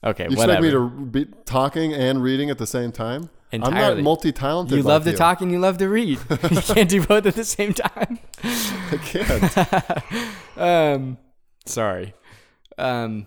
Okay, 0.04 0.26
you 0.30 0.36
whatever. 0.36 0.64
expect 0.66 0.84
me 1.12 1.24
to 1.24 1.26
be 1.26 1.26
talking 1.46 1.92
and 1.94 2.22
reading 2.22 2.50
at 2.50 2.58
the 2.58 2.66
same 2.66 2.92
time? 2.92 3.30
I'm 3.52 3.60
not 3.74 3.98
multi-talented. 3.98 4.76
you 4.76 4.82
like 4.82 4.88
love 4.88 5.04
to 5.04 5.10
you. 5.10 5.16
talk 5.16 5.40
and 5.40 5.50
you 5.50 5.58
love 5.58 5.78
to 5.78 5.88
read. 5.88 6.18
you 6.50 6.60
can't 6.60 6.88
do 6.88 7.04
both 7.04 7.26
at 7.26 7.34
the 7.34 7.44
same 7.44 7.72
time. 7.74 8.18
I 8.44 8.96
can't. 9.02 10.56
Um, 10.56 11.18
sorry. 11.66 12.14
Um, 12.78 13.26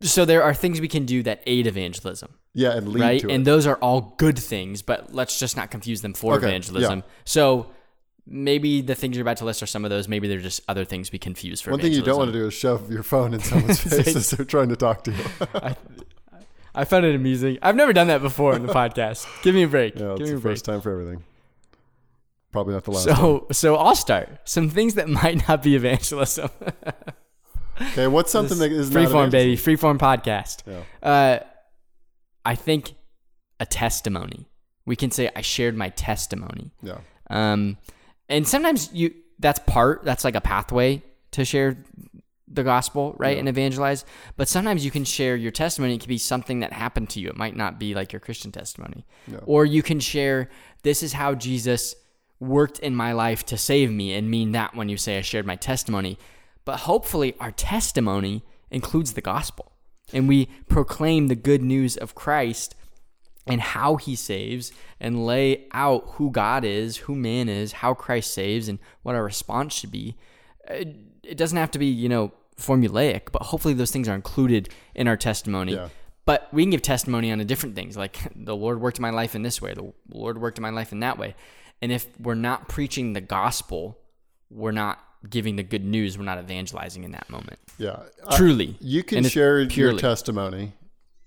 so 0.00 0.24
there 0.24 0.42
are 0.42 0.54
things 0.54 0.80
we 0.80 0.88
can 0.88 1.04
do 1.06 1.22
that 1.22 1.42
aid 1.46 1.66
evangelism, 1.66 2.34
Yeah, 2.54 2.76
and 2.76 2.88
lead 2.88 3.00
right? 3.00 3.20
to 3.20 3.30
And 3.30 3.42
it. 3.42 3.44
those 3.44 3.66
are 3.66 3.76
all 3.76 4.14
good 4.18 4.38
things, 4.38 4.82
but 4.82 5.14
let's 5.14 5.38
just 5.38 5.56
not 5.56 5.70
confuse 5.70 6.00
them 6.02 6.14
for 6.14 6.34
Okay, 6.34 6.46
evangelism. 6.48 7.04
So 7.24 7.70
maybe 8.26 8.80
the 8.80 8.94
things 8.94 9.16
you're 9.16 9.22
about 9.22 9.36
to 9.38 9.44
list 9.44 9.62
are 9.62 9.66
some 9.66 9.84
of 9.84 9.90
those. 9.90 10.08
Maybe 10.08 10.28
they're 10.28 10.38
just 10.38 10.60
other 10.68 10.84
things 10.84 11.12
we 11.12 11.18
confuse 11.18 11.60
for 11.60 11.70
One 11.70 11.80
thing 11.80 11.92
you 11.92 12.02
don't 12.02 12.18
want 12.18 12.32
to 12.32 12.38
do 12.38 12.46
is 12.46 12.54
shove 12.54 12.90
your 12.90 13.02
phone 13.02 13.32
in 13.34 13.40
someone's 13.40 13.80
face 13.82 14.16
as 14.16 14.30
they're 14.30 14.44
trying 14.46 14.70
to 14.70 14.76
talk 14.76 15.04
to 15.04 15.12
you. 15.12 15.24
I, 15.54 15.76
I 16.74 16.84
found 16.84 17.04
it 17.04 17.14
amusing. 17.14 17.58
I've 17.62 17.76
never 17.76 17.92
done 17.92 18.08
that 18.08 18.22
before 18.22 18.54
in 18.56 18.66
the 18.66 18.72
podcast. 18.74 19.26
Give 19.42 19.54
me 19.54 19.62
a 19.62 19.68
break. 19.68 19.94
Yeah, 19.94 20.14
Give 20.16 20.20
it's 20.20 20.20
me 20.20 20.26
the 20.30 20.36
a 20.36 20.40
break. 20.40 20.52
first 20.54 20.64
time 20.64 20.80
for 20.80 20.90
everything. 20.92 21.22
probably 22.52 22.74
not 22.74 22.84
the 22.84 22.90
last. 22.92 23.04
So 23.04 23.46
so 23.52 23.76
I'll 23.76 23.94
start. 23.94 24.28
Some 24.44 24.68
things 24.70 24.94
that 24.94 25.08
might 25.08 25.46
not 25.48 25.62
be 25.62 25.74
evangelism. 25.76 26.50
Okay, 27.80 28.08
what's 28.08 28.32
something 28.32 28.58
that 28.58 28.72
is 28.72 28.90
not 28.90 29.00
Freeform, 29.02 29.28
evangelism? 29.28 29.30
baby. 29.30 29.56
Freeform 29.56 29.98
podcast. 29.98 30.62
Yeah. 30.66 31.08
Uh, 31.08 31.38
I 32.48 32.54
think 32.54 32.94
a 33.60 33.66
testimony. 33.66 34.48
We 34.86 34.96
can 34.96 35.10
say 35.10 35.30
I 35.36 35.42
shared 35.42 35.76
my 35.76 35.90
testimony. 35.90 36.72
Yeah. 36.82 36.98
Um, 37.30 37.76
and 38.28 38.46
sometimes 38.48 38.90
you 38.92 39.14
that's 39.38 39.60
part 39.66 39.96
that's 40.04 40.24
like 40.24 40.34
a 40.34 40.40
pathway 40.40 41.02
to 41.32 41.44
share 41.44 41.76
the 42.50 42.64
gospel, 42.64 43.14
right, 43.18 43.36
and 43.36 43.48
evangelize. 43.48 44.06
But 44.38 44.48
sometimes 44.48 44.82
you 44.84 44.90
can 44.90 45.04
share 45.04 45.36
your 45.36 45.50
testimony. 45.52 45.94
It 45.94 46.00
could 46.00 46.08
be 46.08 46.16
something 46.32 46.60
that 46.60 46.72
happened 46.72 47.10
to 47.10 47.20
you. 47.20 47.28
It 47.28 47.36
might 47.36 47.54
not 47.56 47.78
be 47.78 47.94
like 47.94 48.12
your 48.14 48.20
Christian 48.20 48.50
testimony, 48.50 49.04
Yeah. 49.30 49.40
or 49.44 49.66
you 49.66 49.82
can 49.82 50.00
share 50.00 50.48
this 50.82 51.02
is 51.02 51.12
how 51.12 51.34
Jesus 51.34 51.94
worked 52.40 52.78
in 52.78 52.94
my 52.96 53.12
life 53.12 53.44
to 53.46 53.56
save 53.58 53.90
me, 53.92 54.14
and 54.14 54.30
mean 54.30 54.52
that 54.52 54.74
when 54.74 54.88
you 54.88 54.96
say 54.96 55.18
I 55.18 55.22
shared 55.22 55.44
my 55.44 55.56
testimony. 55.56 56.16
But 56.64 56.76
hopefully, 56.90 57.34
our 57.40 57.50
testimony 57.52 58.42
includes 58.70 59.12
the 59.12 59.20
gospel, 59.20 59.72
and 60.12 60.28
we 60.28 60.46
proclaim 60.68 61.28
the 61.28 61.34
good 61.34 61.62
news 61.62 61.96
of 61.96 62.14
Christ 62.14 62.74
and 63.46 63.60
how 63.60 63.96
he 63.96 64.14
saves 64.14 64.72
and 65.00 65.26
lay 65.26 65.66
out 65.72 66.04
who 66.12 66.30
God 66.30 66.64
is, 66.64 66.98
who 66.98 67.14
man 67.14 67.48
is, 67.48 67.72
how 67.72 67.94
Christ 67.94 68.32
saves, 68.32 68.68
and 68.68 68.78
what 69.02 69.14
our 69.14 69.24
response 69.24 69.74
should 69.74 69.90
be. 69.90 70.16
It, 70.68 71.36
doesn't 71.36 71.58
have 71.58 71.70
to 71.72 71.78
be, 71.78 71.86
you 71.86 72.08
know, 72.08 72.32
formulaic, 72.58 73.32
but 73.32 73.42
hopefully 73.42 73.74
those 73.74 73.90
things 73.90 74.08
are 74.08 74.14
included 74.14 74.68
in 74.94 75.08
our 75.08 75.16
testimony. 75.16 75.74
Yeah. 75.74 75.88
But 76.24 76.48
we 76.52 76.62
can 76.62 76.70
give 76.70 76.82
testimony 76.82 77.32
on 77.32 77.40
a 77.40 77.44
different 77.44 77.74
things, 77.74 77.96
like 77.96 78.18
the 78.36 78.56
Lord 78.56 78.80
worked 78.80 78.98
in 78.98 79.02
my 79.02 79.10
life 79.10 79.34
in 79.34 79.42
this 79.42 79.62
way, 79.62 79.72
the 79.72 79.92
Lord 80.10 80.38
worked 80.38 80.58
in 80.58 80.62
my 80.62 80.70
life 80.70 80.92
in 80.92 81.00
that 81.00 81.18
way. 81.18 81.34
And 81.80 81.92
if 81.92 82.06
we're 82.18 82.34
not 82.34 82.68
preaching 82.68 83.12
the 83.12 83.20
gospel, 83.20 83.98
we're 84.50 84.72
not 84.72 84.98
giving 85.28 85.56
the 85.56 85.62
good 85.62 85.84
news, 85.84 86.16
we're 86.18 86.24
not 86.24 86.38
evangelizing 86.38 87.04
in 87.04 87.12
that 87.12 87.28
moment. 87.30 87.58
Yeah. 87.78 88.00
I- 88.26 88.36
Truly. 88.36 88.76
You 88.80 89.02
can 89.02 89.24
share 89.24 89.60
your 89.60 89.98
testimony 89.98 90.72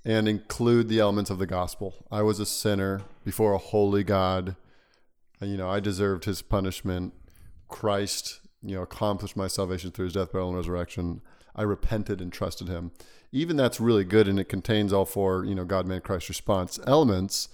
and 0.06 0.28
include 0.28 0.88
the 0.90 1.00
elements 1.00 1.30
of 1.30 1.40
the 1.40 1.46
gospel. 1.46 1.94
I 2.12 2.22
was 2.22 2.40
a 2.40 2.46
sinner 2.46 3.02
before 3.24 3.54
a 3.54 3.58
holy 3.58 4.04
God. 4.04 4.56
And, 5.40 5.52
you 5.52 5.58
know, 5.58 5.70
I 5.70 5.80
deserved 5.80 6.26
his 6.26 6.42
punishment. 6.42 7.14
Christ, 7.68 8.40
you 8.62 8.76
know, 8.76 8.82
accomplished 8.84 9.36
my 9.38 9.48
salvation 9.48 9.92
through 9.92 10.06
his 10.06 10.14
death, 10.14 10.32
burial, 10.32 10.50
and 10.50 10.58
resurrection. 10.58 11.22
I 11.56 11.64
repented 11.64 12.22
and 12.22 12.32
trusted 12.32 12.68
him. 12.68 12.92
Even 13.32 13.56
that's 13.56 13.80
really 13.80 14.04
good, 14.04 14.28
and 14.28 14.40
it 14.40 14.50
contains 14.50 14.92
all 14.92 15.06
four, 15.06 15.46
you 15.46 15.56
know, 15.56 15.64
God, 15.66 15.86
man, 15.86 16.02
Christ 16.02 16.28
response 16.30 16.80
elements. 16.86 17.48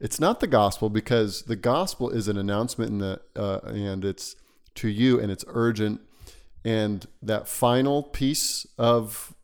It's 0.00 0.18
not 0.18 0.40
the 0.40 0.46
gospel 0.46 0.88
because 0.90 1.42
the 1.42 1.56
gospel 1.56 2.10
is 2.10 2.26
an 2.26 2.36
announcement 2.36 2.90
in 2.90 2.98
the, 2.98 3.20
uh, 3.36 3.60
and 3.66 4.04
it's 4.04 4.34
to 4.76 4.88
you 4.88 5.18
and 5.20 5.30
it's 5.30 5.44
urgent. 5.48 6.00
And 6.64 7.06
that 7.22 7.48
final 7.48 8.02
piece 8.02 8.66
of 8.78 9.34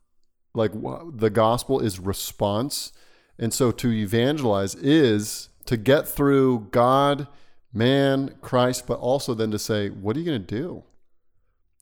like 0.54 0.73
the 1.14 1.30
gospel 1.30 1.80
is 1.80 1.99
response 1.99 2.92
and 3.38 3.52
so 3.52 3.71
to 3.71 3.92
evangelize 3.92 4.75
is 4.76 5.50
to 5.66 5.76
get 5.76 6.09
through 6.09 6.66
god 6.71 7.28
man 7.75 8.35
christ 8.40 8.87
but 8.87 8.99
also 8.99 9.35
then 9.35 9.50
to 9.50 9.59
say 9.59 9.90
what 9.90 10.16
are 10.16 10.21
you 10.21 10.25
going 10.25 10.42
to 10.42 10.54
do 10.59 10.83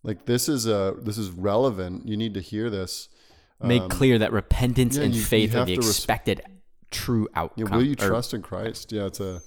like 0.03 0.27
this 0.27 0.49
is 0.49 0.67
a 0.67 0.97
this 1.03 1.17
is 1.17 1.31
relevant 1.31 2.05
you 2.09 2.17
need 2.17 2.35
to 2.35 2.41
hear 2.41 2.69
this 2.71 3.09
Make 3.63 3.89
clear 3.89 4.19
that 4.19 4.33
repentance 4.33 4.97
Um, 4.97 5.03
yeah, 5.03 5.07
and 5.07 5.15
you- 5.15 5.21
you 5.21 5.27
faith 5.27 5.55
are 5.55 5.65
the 5.65 5.75
to 5.77 5.81
res- 5.81 5.91
expected 5.91 6.43
true 6.91 7.29
yeah, 7.33 7.41
outcome. 7.43 7.71
will 7.71 7.85
you 7.85 7.93
or- 7.93 8.09
trust 8.09 8.35
in 8.35 8.43
christ 8.43 8.91
yeah 8.91 9.07
it's 9.07 9.21
a 9.21 9.41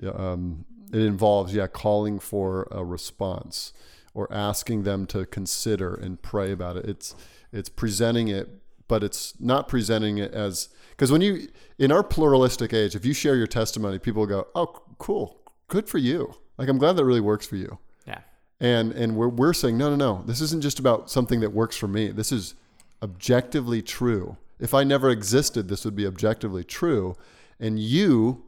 yeah, 0.00 0.10
um, 0.10 0.64
it 0.92 1.00
involves 1.00 1.54
yeah 1.54 1.66
calling 1.66 2.18
for 2.18 2.68
a 2.70 2.84
response 2.84 3.72
or 4.14 4.32
asking 4.32 4.82
them 4.82 5.06
to 5.06 5.24
consider 5.26 5.94
and 5.94 6.20
pray 6.22 6.52
about 6.52 6.76
it. 6.76 6.84
It's 6.86 7.14
it's 7.52 7.68
presenting 7.68 8.28
it 8.28 8.48
but 8.88 9.04
it's 9.04 9.34
not 9.40 9.68
presenting 9.68 10.18
it 10.18 10.32
as 10.32 10.68
because 10.90 11.12
when 11.12 11.20
you 11.20 11.48
in 11.78 11.92
our 11.92 12.02
pluralistic 12.02 12.72
age 12.72 12.94
if 12.94 13.04
you 13.04 13.12
share 13.12 13.36
your 13.36 13.46
testimony 13.46 13.98
people 13.98 14.26
go 14.26 14.46
oh 14.54 14.82
cool. 14.98 15.36
Good 15.68 15.88
for 15.88 15.98
you. 15.98 16.34
Like 16.58 16.68
i'm 16.68 16.78
glad 16.78 16.96
that 16.96 17.04
really 17.04 17.20
works 17.20 17.46
for 17.46 17.56
you. 17.56 17.78
Yeah. 18.06 18.20
and 18.58 18.92
and 18.92 19.16
we're, 19.16 19.28
we're 19.28 19.52
saying 19.52 19.78
no 19.78 19.90
no 19.90 19.96
no. 19.96 20.22
This 20.26 20.40
isn't 20.40 20.62
just 20.62 20.78
about 20.78 21.10
something 21.10 21.40
that 21.40 21.50
works 21.50 21.76
for 21.76 21.88
me. 21.88 22.08
This 22.08 22.32
is 22.32 22.54
objectively 23.02 23.80
true. 23.80 24.36
If 24.58 24.74
i 24.74 24.84
never 24.84 25.08
existed 25.10 25.68
this 25.68 25.84
would 25.84 25.96
be 25.96 26.06
objectively 26.06 26.64
true 26.64 27.16
and 27.58 27.78
you 27.78 28.44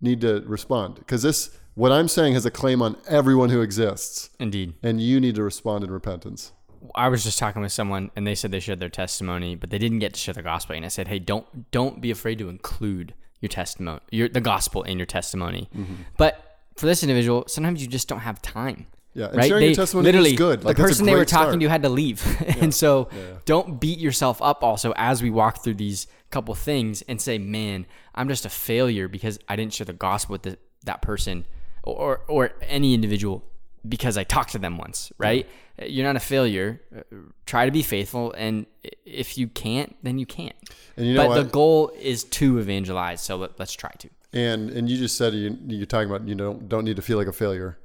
need 0.00 0.20
to 0.20 0.42
respond. 0.46 0.96
Because 0.96 1.22
this 1.22 1.50
what 1.76 1.92
i'm 1.92 2.08
saying 2.08 2.34
has 2.34 2.44
a 2.44 2.50
claim 2.50 2.82
on 2.82 2.96
everyone 3.08 3.50
who 3.50 3.62
exists 3.62 4.30
Indeed. 4.40 4.74
and 4.82 5.00
you 5.00 5.20
need 5.20 5.36
to 5.36 5.42
respond 5.42 5.84
in 5.84 5.90
repentance 5.90 6.52
I 6.94 7.08
was 7.08 7.24
just 7.24 7.38
talking 7.38 7.62
with 7.62 7.72
someone 7.72 8.10
and 8.16 8.26
they 8.26 8.34
said 8.34 8.50
they 8.50 8.60
shared 8.60 8.80
their 8.80 8.88
testimony, 8.88 9.54
but 9.54 9.70
they 9.70 9.78
didn't 9.78 9.98
get 9.98 10.14
to 10.14 10.20
share 10.20 10.34
the 10.34 10.42
gospel. 10.42 10.76
And 10.76 10.84
I 10.84 10.88
said, 10.88 11.08
hey, 11.08 11.18
don't 11.18 11.70
don't 11.70 12.00
be 12.00 12.10
afraid 12.10 12.38
to 12.38 12.48
include 12.48 13.14
your 13.40 13.48
testimony, 13.48 14.00
your 14.10 14.28
the 14.28 14.40
gospel 14.40 14.82
in 14.82 14.98
your 14.98 15.06
testimony. 15.06 15.68
Mm-hmm. 15.76 15.94
But 16.16 16.60
for 16.76 16.86
this 16.86 17.02
individual, 17.02 17.44
sometimes 17.48 17.82
you 17.82 17.88
just 17.88 18.08
don't 18.08 18.20
have 18.20 18.40
time. 18.42 18.86
Yeah, 19.14 19.28
and 19.28 19.36
right? 19.36 19.48
sharing 19.48 19.60
they, 19.60 19.66
your 19.68 19.76
testimony 19.76 20.04
literally, 20.04 20.32
is 20.32 20.36
good. 20.36 20.62
Like, 20.62 20.76
the 20.76 20.82
person 20.82 21.06
they 21.06 21.14
were 21.14 21.24
talking 21.24 21.52
start. 21.52 21.60
to 21.60 21.68
had 21.68 21.82
to 21.84 21.88
leave, 21.88 22.22
and 22.60 22.74
so 22.74 23.08
yeah. 23.12 23.38
don't 23.46 23.80
beat 23.80 23.98
yourself 23.98 24.42
up. 24.42 24.62
Also, 24.62 24.92
as 24.94 25.22
we 25.22 25.30
walk 25.30 25.64
through 25.64 25.74
these 25.74 26.06
couple 26.30 26.54
things, 26.54 27.00
and 27.02 27.18
say, 27.18 27.38
"Man, 27.38 27.86
I'm 28.14 28.28
just 28.28 28.44
a 28.44 28.50
failure 28.50 29.08
because 29.08 29.38
I 29.48 29.56
didn't 29.56 29.72
share 29.72 29.86
the 29.86 29.94
gospel 29.94 30.34
with 30.34 30.42
the, 30.42 30.58
that 30.84 31.00
person 31.00 31.46
or 31.86 32.20
or 32.28 32.50
any 32.62 32.92
individual 32.94 33.42
because 33.88 34.16
I 34.18 34.24
talked 34.24 34.52
to 34.52 34.58
them 34.58 34.76
once." 34.78 35.12
Right? 35.18 35.46
You're 35.82 36.06
not 36.06 36.16
a 36.16 36.20
failure. 36.20 36.80
Uh, 36.94 37.02
Try 37.46 37.66
to 37.66 37.70
be 37.72 37.82
faithful, 37.82 38.32
and 38.32 38.66
if 39.04 39.36
you 39.38 39.46
can't, 39.48 39.94
then 40.02 40.18
you 40.18 40.26
can't. 40.26 40.56
and 40.96 41.06
you 41.06 41.14
know 41.14 41.28
but 41.28 41.42
the 41.42 41.48
goal 41.50 41.92
is 42.00 42.24
to 42.24 42.58
evangelize. 42.58 43.20
So 43.20 43.36
let, 43.36 43.58
let's 43.58 43.72
try 43.74 43.90
to. 43.98 44.08
and 44.32 44.70
and 44.70 44.88
you 44.90 44.96
just 44.96 45.16
said 45.16 45.32
you, 45.34 45.56
you're 45.66 45.86
talking 45.86 46.10
about 46.10 46.26
you 46.28 46.34
don't 46.34 46.68
don't 46.68 46.84
need 46.84 46.96
to 46.96 47.02
feel 47.02 47.16
like 47.18 47.28
a 47.28 47.32
failure 47.32 47.78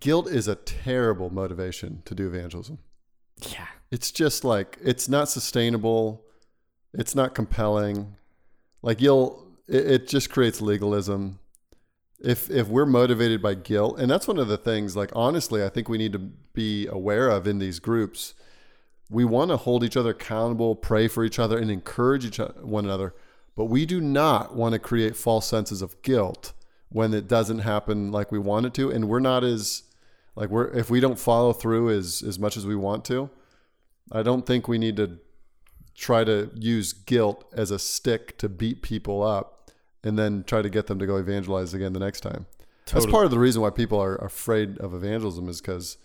guilt 0.00 0.28
is 0.28 0.46
a 0.48 0.54
terrible 0.54 1.30
motivation 1.30 2.02
to 2.04 2.14
do 2.14 2.26
evangelism 2.26 2.78
Yeah. 3.52 3.66
it's 3.90 4.10
just 4.10 4.44
like 4.44 4.76
it's 4.82 5.08
not 5.08 5.28
sustainable 5.30 6.24
it's 6.92 7.14
not 7.14 7.34
compelling 7.34 8.14
like 8.82 9.00
you'll 9.00 9.46
it, 9.66 9.90
it 9.94 10.08
just 10.08 10.28
creates 10.30 10.60
legalism 10.60 11.38
if 12.20 12.50
if 12.50 12.68
we're 12.68 12.86
motivated 12.86 13.40
by 13.40 13.54
guilt 13.54 13.98
and 13.98 14.10
that's 14.10 14.26
one 14.26 14.38
of 14.38 14.48
the 14.48 14.56
things 14.56 14.96
like 14.96 15.10
honestly 15.14 15.62
i 15.62 15.68
think 15.68 15.88
we 15.88 15.98
need 15.98 16.12
to 16.12 16.18
be 16.18 16.86
aware 16.88 17.28
of 17.28 17.46
in 17.46 17.60
these 17.60 17.78
groups. 17.78 18.34
We 19.10 19.24
want 19.24 19.50
to 19.52 19.56
hold 19.56 19.84
each 19.84 19.96
other 19.96 20.10
accountable 20.10 20.74
pray 20.74 21.08
for 21.08 21.24
each 21.24 21.38
other 21.38 21.56
and 21.56 21.70
encourage 21.70 22.26
each 22.26 22.40
o- 22.40 22.52
one 22.60 22.84
another 22.84 23.14
but 23.56 23.66
we 23.66 23.86
do 23.86 24.00
not 24.00 24.54
want 24.54 24.72
to 24.72 24.78
create 24.78 25.16
false 25.16 25.46
senses 25.46 25.80
of 25.82 26.00
guilt 26.02 26.52
when 26.90 27.14
it 27.14 27.28
doesn't 27.28 27.60
happen 27.60 28.10
like 28.10 28.30
we 28.32 28.38
want 28.38 28.66
it 28.66 28.74
to 28.74 28.90
and 28.90 29.08
we're 29.08 29.20
not 29.20 29.44
as 29.44 29.84
like 30.34 30.50
we're 30.50 30.68
if 30.68 30.90
we 30.90 31.00
don't 31.00 31.18
follow 31.18 31.52
through 31.52 31.90
as 31.90 32.22
as 32.22 32.38
much 32.38 32.56
as 32.56 32.66
we 32.66 32.76
want 32.76 33.04
to 33.04 33.30
I 34.10 34.22
don't 34.22 34.44
think 34.44 34.68
we 34.68 34.78
need 34.78 34.96
to 34.96 35.18
try 35.94 36.24
to 36.24 36.50
use 36.54 36.92
guilt 36.92 37.44
as 37.52 37.70
a 37.70 37.78
stick 37.78 38.36
to 38.38 38.48
beat 38.48 38.82
people 38.82 39.22
up 39.22 39.57
and 40.08 40.18
then 40.18 40.42
try 40.44 40.62
to 40.62 40.68
get 40.70 40.86
them 40.86 40.98
to 40.98 41.06
go 41.06 41.16
evangelize 41.16 41.74
again 41.74 41.92
the 41.92 42.00
next 42.00 42.20
time. 42.20 42.46
That's 42.92 43.06
part 43.06 43.26
of 43.26 43.30
the 43.30 43.38
reason 43.38 43.60
why 43.62 43.70
people 43.70 44.00
are 44.00 44.16
afraid 44.16 44.78
of 44.78 44.94
evangelism 44.94 45.48
is 45.48 45.60
because 45.60 45.98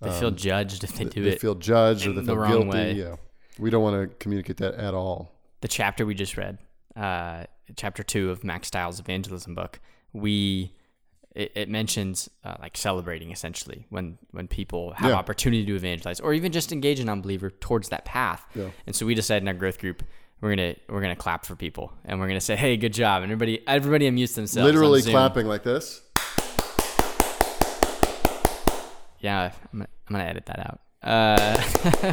They 0.00 0.10
feel 0.18 0.30
judged 0.30 0.84
if 0.84 0.94
they 0.96 1.04
do 1.04 1.20
Um, 1.20 1.24
they 1.26 1.32
it. 1.32 1.40
feel 1.40 1.54
judged 1.56 2.06
or 2.06 2.12
they 2.12 2.20
the 2.20 2.26
feel 2.26 2.36
wrong 2.36 2.50
guilty. 2.52 2.68
way. 2.68 2.92
Yeah. 2.92 3.16
We 3.58 3.70
don't 3.70 3.82
want 3.82 4.08
to 4.10 4.16
communicate 4.16 4.56
that 4.58 4.74
at 4.74 4.94
all. 4.94 5.32
the 5.60 5.68
chapter 5.68 6.04
we 6.06 6.14
just 6.14 6.36
read, 6.36 6.58
uh, 6.96 7.44
chapter 7.76 8.02
two 8.02 8.30
of 8.30 8.42
Mack 8.44 8.64
Stiles' 8.64 8.98
evangelism 9.00 9.54
book, 9.54 9.80
we 10.12 10.74
it, 11.34 11.50
it 11.54 11.68
mentions 11.70 12.28
uh, 12.44 12.56
like 12.60 12.76
celebrating 12.76 13.30
essentially 13.32 13.86
when 13.88 14.18
when 14.32 14.46
people 14.48 14.92
have 14.98 15.10
Yeah. 15.10 15.16
opportunity 15.16 15.64
to 15.64 15.74
evangelize 15.76 16.20
or 16.20 16.34
even 16.34 16.52
just 16.52 16.72
engage 16.72 17.00
an 17.00 17.08
unbeliever 17.08 17.48
towards 17.50 17.88
that 17.88 18.04
path. 18.04 18.44
Yeah. 18.54 18.70
And 18.86 18.94
so 18.94 19.06
we 19.06 19.14
decided 19.14 19.42
in 19.44 19.48
our 19.48 19.54
growth 19.54 19.78
group 19.78 20.02
we're 20.42 20.56
gonna 20.56 20.74
we're 20.88 21.00
gonna 21.00 21.16
clap 21.16 21.46
for 21.46 21.54
people 21.54 21.92
and 22.04 22.20
we're 22.20 22.26
gonna 22.26 22.40
say, 22.40 22.56
hey, 22.56 22.76
good 22.76 22.92
job, 22.92 23.22
and 23.22 23.30
everybody 23.30 23.66
everybody 23.66 24.08
amuse 24.08 24.34
themselves. 24.34 24.66
Literally 24.66 25.00
clapping 25.00 25.46
like 25.46 25.62
this. 25.62 26.02
Yeah, 29.20 29.52
I'm 29.72 29.78
gonna, 29.78 29.88
I'm 30.08 30.16
gonna 30.16 30.24
edit 30.24 30.46
that 30.46 30.58
out. 30.58 30.80
Uh, 31.02 32.06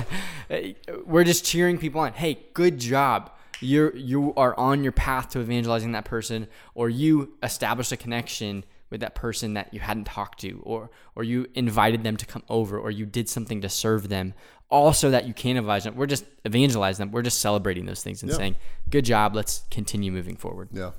we're 1.05 1.24
just 1.24 1.43
cheering 1.43 1.79
people 1.79 2.01
on. 2.01 2.13
Hey, 2.13 2.39
good 2.53 2.77
job. 2.77 3.31
You're 3.62 3.95
you 3.98 4.33
are 4.36 4.57
on 4.57 4.83
your 4.83 4.91
path 4.91 5.29
to 5.29 5.39
evangelizing 5.41 5.91
that 5.93 6.05
person, 6.05 6.48
or 6.75 6.88
you 6.88 7.33
established 7.41 7.91
a 7.91 7.98
connection 7.98 8.63
with 8.89 9.01
that 9.01 9.15
person 9.15 9.53
that 9.53 9.74
you 9.74 9.79
hadn't 9.79 10.05
talked 10.05 10.39
to, 10.41 10.62
or 10.63 10.89
or 11.15 11.24
you 11.24 11.48
invited 11.53 12.03
them 12.03 12.17
to 12.17 12.25
come 12.25 12.43
over, 12.50 12.77
or 12.79 12.91
you 12.91 13.05
did 13.05 13.29
something 13.29 13.62
to 13.62 13.69
serve 13.69 14.10
them, 14.10 14.34
all 14.69 14.93
so 14.93 15.12
that 15.12 15.27
you 15.27 15.34
can 15.34 15.51
evangelize 15.58 15.84
them. 15.84 15.96
We're 15.96 16.05
just 16.08 16.25
evangelizing 16.46 17.05
them. 17.05 17.12
We're 17.12 17.22
just 17.22 17.39
celebrating 17.39 17.86
those 17.86 18.03
things 18.03 18.22
and 18.24 18.31
Yeah. 18.31 18.38
saying, 18.38 18.55
"Good 18.89 19.05
job. 19.05 19.36
Let's 19.36 19.63
continue 19.72 20.12
moving 20.12 20.36
forward." 20.38 20.69
Yeah. 20.72 20.91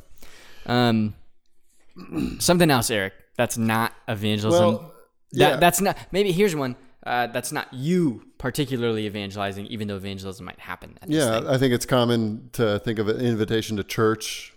Um, 0.67 1.15
something 2.39 2.71
else, 2.71 2.91
Eric, 2.91 3.13
that's 3.37 3.59
not 3.59 3.93
evangelism. 4.09 4.65
Well, 4.65 4.95
that, 5.33 5.51
yeah. 5.51 5.57
That's 5.57 5.81
not. 5.81 5.97
Maybe 6.13 6.33
here's 6.33 6.55
one. 6.55 6.77
Uh, 7.05 7.27
that's 7.29 7.51
not 7.51 7.73
you 7.73 8.23
particularly 8.37 9.07
evangelizing, 9.07 9.67
even 9.67 9.89
though 9.89 9.97
evangelism 9.97 10.45
might 10.45 10.59
happen. 10.61 10.99
At 11.01 11.11
Yeah. 11.11 11.43
I 11.49 11.57
think 11.57 11.73
it's 11.73 11.87
common 11.87 12.51
to 12.53 12.79
think 12.81 12.99
of 12.99 13.09
an 13.09 13.21
invitation 13.21 13.77
to 13.79 13.85
church 13.85 14.53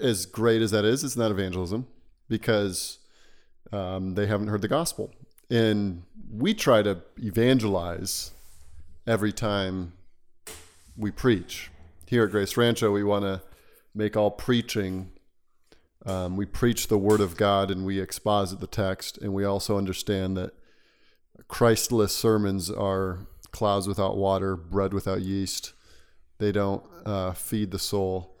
as 0.00 0.24
great 0.26 0.62
as 0.62 0.70
that 0.70 0.84
is. 0.86 1.04
It's 1.04 1.16
not 1.16 1.30
evangelism 1.30 1.86
because 2.30 2.98
um, 3.72 4.14
they 4.14 4.26
haven't 4.26 4.48
heard 4.48 4.62
the 4.62 4.68
gospel, 4.68 5.12
and 5.50 6.04
we 6.32 6.54
try 6.54 6.80
to 6.80 7.02
evangelize 7.18 8.30
every 9.06 9.32
time 9.32 9.92
we 10.96 11.10
preach. 11.10 11.70
Here 12.06 12.24
at 12.24 12.30
Grace 12.30 12.56
Rancho, 12.56 12.90
we 12.90 13.04
want 13.04 13.24
to 13.24 13.42
make 13.94 14.16
all 14.16 14.30
preaching. 14.30 15.10
Um, 16.06 16.36
we 16.36 16.46
preach 16.46 16.88
the 16.88 16.96
Word 16.96 17.20
of 17.20 17.36
God 17.36 17.70
and 17.70 17.84
we 17.84 18.00
exposit 18.00 18.60
the 18.60 18.66
text, 18.66 19.18
and 19.18 19.34
we 19.34 19.44
also 19.44 19.76
understand 19.76 20.36
that 20.36 20.52
Christless 21.48 22.14
sermons 22.14 22.70
are 22.70 23.26
clouds 23.50 23.88
without 23.88 24.16
water, 24.16 24.56
bread 24.56 24.94
without 24.94 25.20
yeast. 25.20 25.72
They 26.38 26.52
don't 26.52 26.84
uh, 27.04 27.32
feed 27.32 27.70
the 27.70 27.78
soul. 27.78 28.36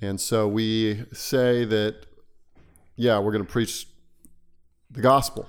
And 0.00 0.20
so 0.20 0.46
we 0.48 1.04
say 1.12 1.64
that, 1.64 2.06
yeah, 3.02 3.18
we're 3.18 3.32
going 3.32 3.44
to 3.44 3.50
preach 3.50 3.86
the 4.90 5.00
gospel. 5.00 5.48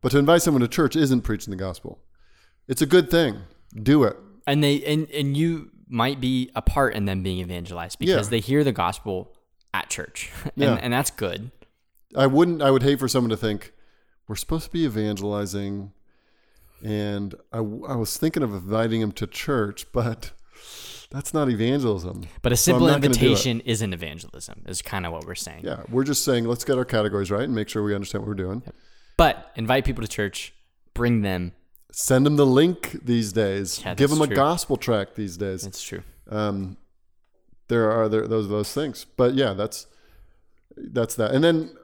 But 0.00 0.12
to 0.12 0.18
invite 0.18 0.42
someone 0.42 0.62
to 0.62 0.68
church 0.68 0.96
isn't 0.96 1.22
preaching 1.22 1.50
the 1.50 1.56
gospel. 1.56 1.98
It's 2.68 2.80
a 2.82 2.86
good 2.86 3.10
thing. 3.10 3.42
Do 3.74 4.04
it. 4.04 4.16
and 4.46 4.64
they 4.64 4.82
and 4.84 5.08
and 5.10 5.36
you 5.36 5.70
might 5.88 6.20
be 6.20 6.50
a 6.54 6.62
part 6.62 6.94
in 6.94 7.04
them 7.04 7.22
being 7.22 7.38
evangelized 7.40 7.98
because 7.98 8.26
Yeah. 8.26 8.30
they 8.30 8.40
hear 8.40 8.64
the 8.64 8.72
gospel 8.72 9.32
at 9.74 9.88
church, 9.90 10.30
and, 10.44 10.52
Yeah. 10.56 10.74
and 10.80 10.92
that's 10.92 11.10
good. 11.10 11.50
I 12.16 12.26
wouldn't. 12.26 12.62
I 12.62 12.70
would 12.70 12.82
hate 12.82 12.98
for 12.98 13.08
someone 13.08 13.30
to 13.30 13.36
think 13.36 13.72
we're 14.26 14.36
supposed 14.36 14.64
to 14.66 14.70
be 14.70 14.84
evangelizing, 14.84 15.92
and 16.82 17.34
I, 17.52 17.58
I 17.58 17.96
was 17.96 18.16
thinking 18.16 18.42
of 18.42 18.52
inviting 18.54 19.00
him 19.00 19.12
to 19.12 19.26
church, 19.26 19.86
but 19.92 20.32
that's 21.10 21.34
not 21.34 21.48
evangelism. 21.48 22.26
But 22.42 22.52
a 22.52 22.56
simple 22.56 22.86
not 22.86 23.00
gonna 23.00 23.14
do 23.14 23.20
it. 23.20 23.22
invitation 23.22 23.60
isn't 23.60 23.92
evangelism. 23.92 24.62
Is 24.66 24.80
kind 24.82 25.06
of 25.06 25.12
what 25.12 25.26
we're 25.26 25.34
saying. 25.34 25.62
Yeah, 25.64 25.82
we're 25.90 26.04
just 26.04 26.24
saying 26.24 26.44
let's 26.44 26.64
get 26.64 26.78
our 26.78 26.84
categories 26.84 27.30
right 27.30 27.44
and 27.44 27.54
make 27.54 27.68
sure 27.68 27.82
we 27.82 27.94
understand 27.94 28.22
what 28.22 28.28
we're 28.28 28.34
doing. 28.34 28.62
But 29.16 29.50
invite 29.56 29.84
people 29.84 30.02
to 30.02 30.08
church, 30.08 30.54
bring 30.94 31.22
them. 31.22 31.52
Send 31.92 32.24
them 32.24 32.36
the 32.36 32.46
link 32.46 33.04
these 33.04 33.32
days. 33.32 33.82
Yeah, 33.84 33.94
Give 33.94 34.10
them 34.10 34.22
a 34.22 34.28
gospel 34.28 34.76
tract 34.76 35.16
these 35.16 35.36
days. 35.36 35.62
That's 35.62 35.82
true. 35.82 36.02
um, 36.30 36.76
there 37.66 37.90
are 37.90 38.08
there, 38.08 38.26
those 38.26 38.48
those 38.48 38.72
things. 38.72 39.04
But 39.16 39.34
yeah, 39.34 39.52
that's 39.54 39.86
that's 40.76 41.14
that. 41.16 41.32
And 41.32 41.42
then 41.42 41.76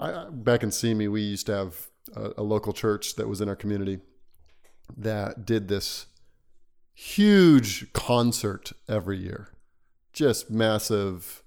I, 0.00 0.26
back 0.30 0.62
in 0.62 0.70
Simi, 0.70 1.08
we 1.08 1.20
used 1.22 1.46
to 1.46 1.54
have 1.54 1.88
a, 2.14 2.32
a 2.38 2.42
local 2.42 2.72
church 2.72 3.16
that 3.16 3.28
was 3.28 3.40
in 3.40 3.48
our 3.48 3.56
community 3.56 4.00
that 4.96 5.44
did 5.46 5.68
this 5.68 6.06
huge 6.94 7.92
concert 7.92 8.72
every 8.88 9.18
year, 9.18 9.48
just 10.12 10.50
massive. 10.50 11.42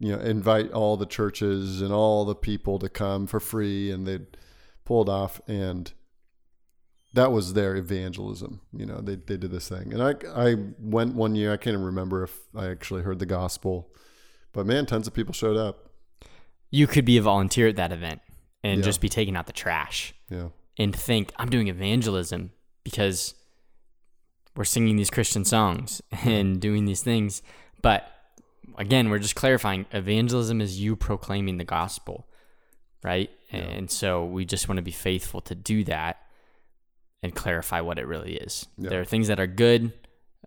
You 0.00 0.16
know, 0.16 0.20
invite 0.22 0.72
all 0.72 0.96
the 0.96 1.06
churches 1.06 1.80
and 1.80 1.92
all 1.92 2.24
the 2.24 2.34
people 2.34 2.78
to 2.80 2.88
come 2.88 3.26
for 3.26 3.40
free, 3.40 3.90
and 3.90 4.06
they 4.06 4.20
pulled 4.84 5.08
off 5.08 5.40
and 5.48 5.90
that 7.14 7.30
was 7.30 7.54
their 7.54 7.76
evangelism. 7.76 8.60
You 8.76 8.86
know, 8.86 9.00
they, 9.00 9.14
they 9.14 9.36
did 9.36 9.52
this 9.52 9.68
thing. 9.68 9.92
And 9.94 10.02
I, 10.02 10.14
I 10.34 10.56
went 10.80 11.14
one 11.14 11.36
year, 11.36 11.52
I 11.52 11.56
can't 11.56 11.74
even 11.74 11.86
remember 11.86 12.24
if 12.24 12.36
I 12.56 12.66
actually 12.68 13.02
heard 13.02 13.20
the 13.20 13.24
gospel, 13.26 13.88
but 14.52 14.66
man, 14.66 14.84
tons 14.84 15.06
of 15.06 15.14
people 15.14 15.32
showed 15.32 15.56
up. 15.56 15.90
You 16.72 16.88
could 16.88 17.04
be 17.04 17.16
a 17.16 17.22
volunteer 17.22 17.68
at 17.68 17.76
that 17.76 17.92
event 17.92 18.20
and 18.64 18.78
Yeah. 18.80 18.84
just 18.84 19.00
be 19.00 19.08
taking 19.08 19.36
out 19.36 19.46
the 19.46 19.52
trash 19.52 20.12
Yeah. 20.28 20.48
and 20.76 20.94
think 20.94 21.32
I'm 21.36 21.48
doing 21.50 21.68
evangelism 21.68 22.50
because 22.82 23.34
we're 24.56 24.64
singing 24.64 24.96
these 24.96 25.10
Christian 25.10 25.44
songs 25.44 26.02
and 26.24 26.60
doing 26.60 26.84
these 26.84 27.02
things. 27.02 27.42
But 27.82 28.08
again, 28.78 29.10
we're 29.10 29.18
just 29.18 29.34
clarifying 29.34 29.86
evangelism 29.92 30.60
is 30.60 30.80
you 30.80 30.96
proclaiming 30.96 31.58
the 31.58 31.64
gospel, 31.64 32.26
right? 33.02 33.30
And 33.50 33.88
so 33.88 34.24
we 34.24 34.44
just 34.44 34.68
want 34.68 34.78
to 34.78 34.82
be 34.82 34.90
faithful 34.90 35.40
to 35.42 35.54
do 35.54 35.84
that 35.84 36.22
and 37.22 37.34
clarify 37.34 37.80
what 37.80 37.98
it 37.98 38.06
really 38.06 38.34
is. 38.34 38.66
Yeah. 38.76 38.90
There 38.90 39.00
are 39.00 39.04
things 39.04 39.28
that 39.28 39.38
are 39.38 39.46
good, 39.46 39.92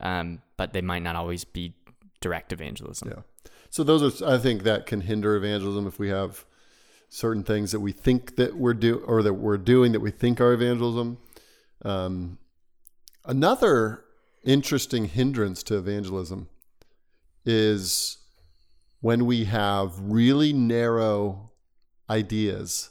um, 0.01 0.41
but 0.57 0.73
they 0.73 0.81
might 0.81 1.03
not 1.03 1.15
always 1.15 1.45
be 1.45 1.73
direct 2.19 2.51
evangelism. 2.51 3.09
Yeah. 3.09 3.21
So 3.69 3.83
those 3.83 4.21
are, 4.21 4.29
I 4.29 4.37
think 4.37 4.63
that 4.63 4.85
can 4.85 5.01
hinder 5.01 5.35
evangelism 5.35 5.87
if 5.87 5.99
we 5.99 6.09
have 6.09 6.45
certain 7.09 7.43
things 7.43 7.71
that 7.71 7.79
we 7.79 7.91
think 7.91 8.35
that 8.35 8.55
we're 8.55 8.73
do 8.73 8.97
or 8.99 9.23
that 9.23 9.35
we're 9.35 9.57
doing 9.57 9.93
that 9.93 10.01
we 10.01 10.11
think 10.11 10.41
are 10.41 10.51
evangelism. 10.51 11.17
Um, 11.85 12.37
another 13.27 14.03
interesting 14.43 15.05
hindrance 15.05 15.61
to 15.63 15.77
evangelism 15.77 16.47
is 17.45 18.17
when 19.01 19.25
we 19.25 19.45
have 19.45 19.99
really 19.99 20.53
narrow 20.53 21.51
ideas, 22.09 22.89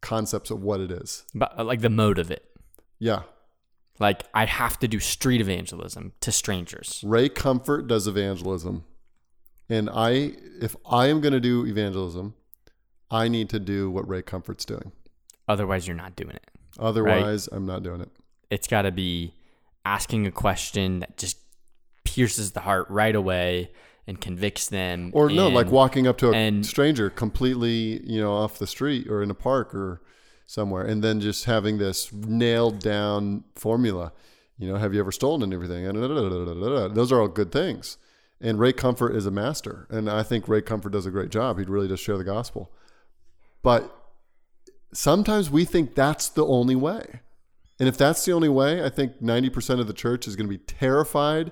concepts 0.00 0.50
of 0.50 0.62
what 0.62 0.80
it 0.80 0.90
is. 0.90 1.24
But 1.34 1.58
uh, 1.58 1.64
like 1.64 1.80
the 1.80 1.90
mode 1.90 2.18
of 2.18 2.30
it. 2.30 2.44
Yeah. 2.98 3.22
Like 3.98 4.24
I 4.34 4.46
have 4.46 4.78
to 4.80 4.88
do 4.88 4.98
street 4.98 5.40
evangelism 5.40 6.12
to 6.20 6.32
strangers. 6.32 7.02
Ray 7.04 7.28
Comfort 7.28 7.86
does 7.86 8.06
evangelism. 8.06 8.84
And 9.68 9.88
I 9.90 10.32
if 10.60 10.74
I 10.84 11.06
am 11.06 11.20
going 11.20 11.32
to 11.32 11.40
do 11.40 11.64
evangelism, 11.66 12.34
I 13.10 13.28
need 13.28 13.48
to 13.50 13.60
do 13.60 13.90
what 13.90 14.08
Ray 14.08 14.22
Comfort's 14.22 14.64
doing. 14.64 14.92
Otherwise, 15.46 15.86
you're 15.86 15.96
not 15.96 16.16
doing 16.16 16.34
it. 16.34 16.50
Otherwise, 16.78 17.48
I'm 17.52 17.66
not 17.66 17.82
doing 17.82 18.00
it. 18.00 18.10
It's 18.50 18.66
got 18.66 18.82
to 18.82 18.90
be 18.92 19.34
asking 19.84 20.26
a 20.26 20.32
question 20.32 21.00
that 21.00 21.16
just 21.16 21.38
pierces 22.04 22.52
the 22.52 22.60
heart 22.60 22.86
right 22.88 23.14
away 23.14 23.70
and 24.06 24.20
convicts 24.20 24.68
them. 24.68 25.10
Or 25.14 25.30
no, 25.30 25.48
like 25.48 25.70
walking 25.70 26.06
up 26.06 26.18
to 26.18 26.30
a 26.30 26.34
and- 26.34 26.64
stranger 26.66 27.10
completely, 27.10 28.02
you 28.04 28.20
know, 28.20 28.32
off 28.32 28.58
the 28.58 28.66
street 28.66 29.08
or 29.08 29.22
in 29.22 29.30
a 29.30 29.34
park 29.34 29.74
or 29.74 30.02
somewhere 30.46 30.84
and 30.84 31.02
then 31.02 31.20
just 31.20 31.44
having 31.44 31.78
this 31.78 32.12
nailed 32.12 32.80
down 32.80 33.44
formula. 33.54 34.12
You 34.58 34.68
know, 34.68 34.76
have 34.76 34.92
you 34.94 35.00
ever 35.00 35.12
stolen 35.12 35.42
and 35.42 35.54
everything? 35.54 35.86
And 35.86 35.96
those 36.94 37.10
are 37.10 37.20
all 37.20 37.28
good 37.28 37.50
things. 37.50 37.96
And 38.40 38.58
Ray 38.58 38.72
Comfort 38.72 39.14
is 39.16 39.24
a 39.24 39.30
master. 39.30 39.86
And 39.88 40.10
I 40.10 40.22
think 40.22 40.48
Ray 40.48 40.62
Comfort 40.62 40.90
does 40.90 41.06
a 41.06 41.10
great 41.10 41.30
job. 41.30 41.58
He 41.58 41.64
really 41.64 41.88
does 41.88 42.00
share 42.00 42.18
the 42.18 42.24
gospel. 42.24 42.70
But 43.62 43.96
sometimes 44.92 45.50
we 45.50 45.64
think 45.64 45.94
that's 45.94 46.28
the 46.28 46.44
only 46.44 46.76
way. 46.76 47.20
And 47.82 47.88
if 47.88 47.98
that's 47.98 48.24
the 48.24 48.30
only 48.30 48.48
way, 48.48 48.84
I 48.84 48.88
think 48.90 49.20
90% 49.20 49.80
of 49.80 49.88
the 49.88 49.92
church 49.92 50.28
is 50.28 50.36
going 50.36 50.46
to 50.48 50.56
be 50.56 50.62
terrified 50.62 51.50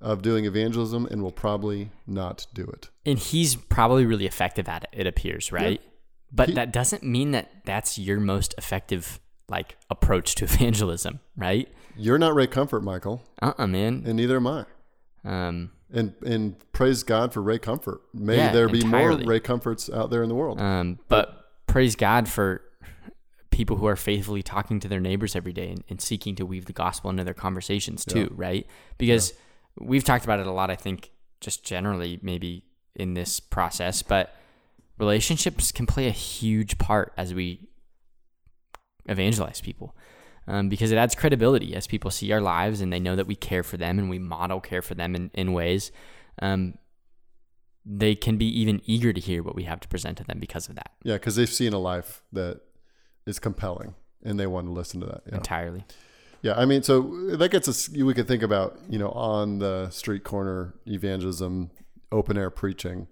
of 0.00 0.20
doing 0.20 0.44
evangelism 0.44 1.06
and 1.06 1.22
will 1.22 1.30
probably 1.30 1.90
not 2.04 2.48
do 2.52 2.64
it. 2.64 2.90
and 3.06 3.16
he's 3.16 3.54
probably 3.54 4.04
really 4.04 4.26
effective 4.26 4.68
at 4.68 4.82
it. 4.82 4.88
It 4.92 5.06
appears, 5.06 5.52
right? 5.52 5.80
But 6.32 6.48
He- 6.48 6.54
that 6.56 6.72
doesn't 6.72 7.04
mean 7.04 7.30
that 7.30 7.64
that's 7.64 7.96
your 7.96 8.18
most 8.18 8.54
effective 8.58 9.20
like 9.48 9.76
approach 9.88 10.34
to 10.36 10.44
evangelism, 10.50 11.20
right? 11.36 11.68
You're 11.96 12.18
not 12.18 12.34
Ray 12.34 12.48
Comfort, 12.48 12.82
Michael, 12.82 13.22
Uh, 13.40 13.52
uh 13.56 13.66
man. 13.68 14.02
and 14.04 14.16
neither 14.16 14.38
am 14.38 14.46
I. 14.48 14.64
Um, 15.24 15.70
And 15.92 16.14
and 16.26 16.56
praise 16.72 17.04
God 17.04 17.32
for 17.32 17.40
Ray 17.40 17.60
Comfort. 17.60 18.00
May 18.12 18.38
Yeah, 18.38 18.50
there 18.52 18.68
be 18.68 18.80
entirely. 18.80 19.22
more 19.24 19.30
Ray 19.34 19.40
Comforts 19.40 19.88
out 19.88 20.10
there 20.10 20.24
in 20.24 20.28
the 20.28 20.34
world. 20.34 20.60
Um, 20.60 20.98
but 21.08 21.26
praise 21.68 21.94
God 21.94 22.28
for 22.28 22.62
people 23.52 23.76
who 23.76 23.86
are 23.86 23.96
faithfully 23.96 24.42
talking 24.42 24.80
to 24.80 24.88
their 24.88 24.98
neighbors 24.98 25.36
every 25.36 25.52
day 25.52 25.70
and, 25.70 25.84
and 25.88 26.00
seeking 26.00 26.34
to 26.36 26.44
weave 26.44 26.64
the 26.64 26.72
gospel 26.72 27.10
into 27.10 27.22
their 27.22 27.34
conversations 27.34 28.04
too, 28.04 28.32
right? 28.34 28.66
Because 28.98 29.34
we've 29.78 30.02
talked 30.02 30.24
about 30.24 30.40
it 30.40 30.46
a 30.46 30.52
lot, 30.52 30.70
I 30.70 30.76
think, 30.76 31.12
just 31.40 31.64
generally 31.64 32.18
maybe 32.22 32.64
in 32.96 33.14
this 33.14 33.38
process, 33.40 34.02
but 34.02 34.34
relationships 34.98 35.70
can 35.72 35.86
play 35.86 36.08
a 36.08 36.12
huge 36.12 36.78
part 36.78 37.12
as 37.16 37.32
we 37.32 37.68
evangelize 39.06 39.60
people. 39.60 39.96
Um, 40.48 40.68
because 40.68 40.90
it 40.90 40.96
adds 40.96 41.14
credibility 41.14 41.76
as 41.76 41.86
people 41.86 42.10
see 42.10 42.32
our 42.32 42.40
lives 42.40 42.80
and 42.80 42.92
they 42.92 42.98
know 42.98 43.14
that 43.14 43.28
we 43.28 43.36
care 43.36 43.62
for 43.62 43.76
them 43.76 44.00
and 44.00 44.10
we 44.10 44.18
model 44.18 44.60
care 44.60 44.82
for 44.82 44.96
them 44.96 45.14
in, 45.14 45.30
in 45.34 45.52
ways. 45.52 45.92
Um, 46.40 46.74
they 47.84 48.16
can 48.16 48.36
be 48.36 48.46
even 48.60 48.80
eager 48.84 49.12
to 49.12 49.20
hear 49.20 49.42
what 49.42 49.54
we 49.54 49.64
have 49.64 49.78
to 49.80 49.88
present 49.88 50.18
to 50.18 50.24
them 50.24 50.38
because 50.40 50.68
of 50.68 50.74
that 50.76 50.92
yeah, 51.02 51.14
because 51.14 51.36
they've 51.36 51.48
seen 51.48 51.72
a 51.72 51.78
life 51.78 52.22
that 52.32 52.60
is 53.26 53.38
compelling 53.38 53.94
and 54.22 54.38
they 54.38 54.46
want 54.46 54.66
to 54.66 54.72
listen 54.72 55.00
to 55.00 55.06
that. 55.06 55.22
Yeah. 55.26 55.36
entirely. 55.36 55.84
Yeah, 56.42 56.54
I 56.56 56.64
mean, 56.64 56.82
so 56.82 57.02
that 57.36 57.50
gets 57.50 57.68
us. 57.68 57.88
We 57.88 58.14
could 58.14 58.26
think 58.26 58.42
about 58.42 58.78
you 58.88 58.98
know 58.98 59.10
on 59.10 59.58
the 59.60 59.90
street 59.90 60.24
corner 60.24 60.74
evangelism, 60.86 61.70
open 62.10 62.36
air 62.36 62.50
preaching, 62.50 63.06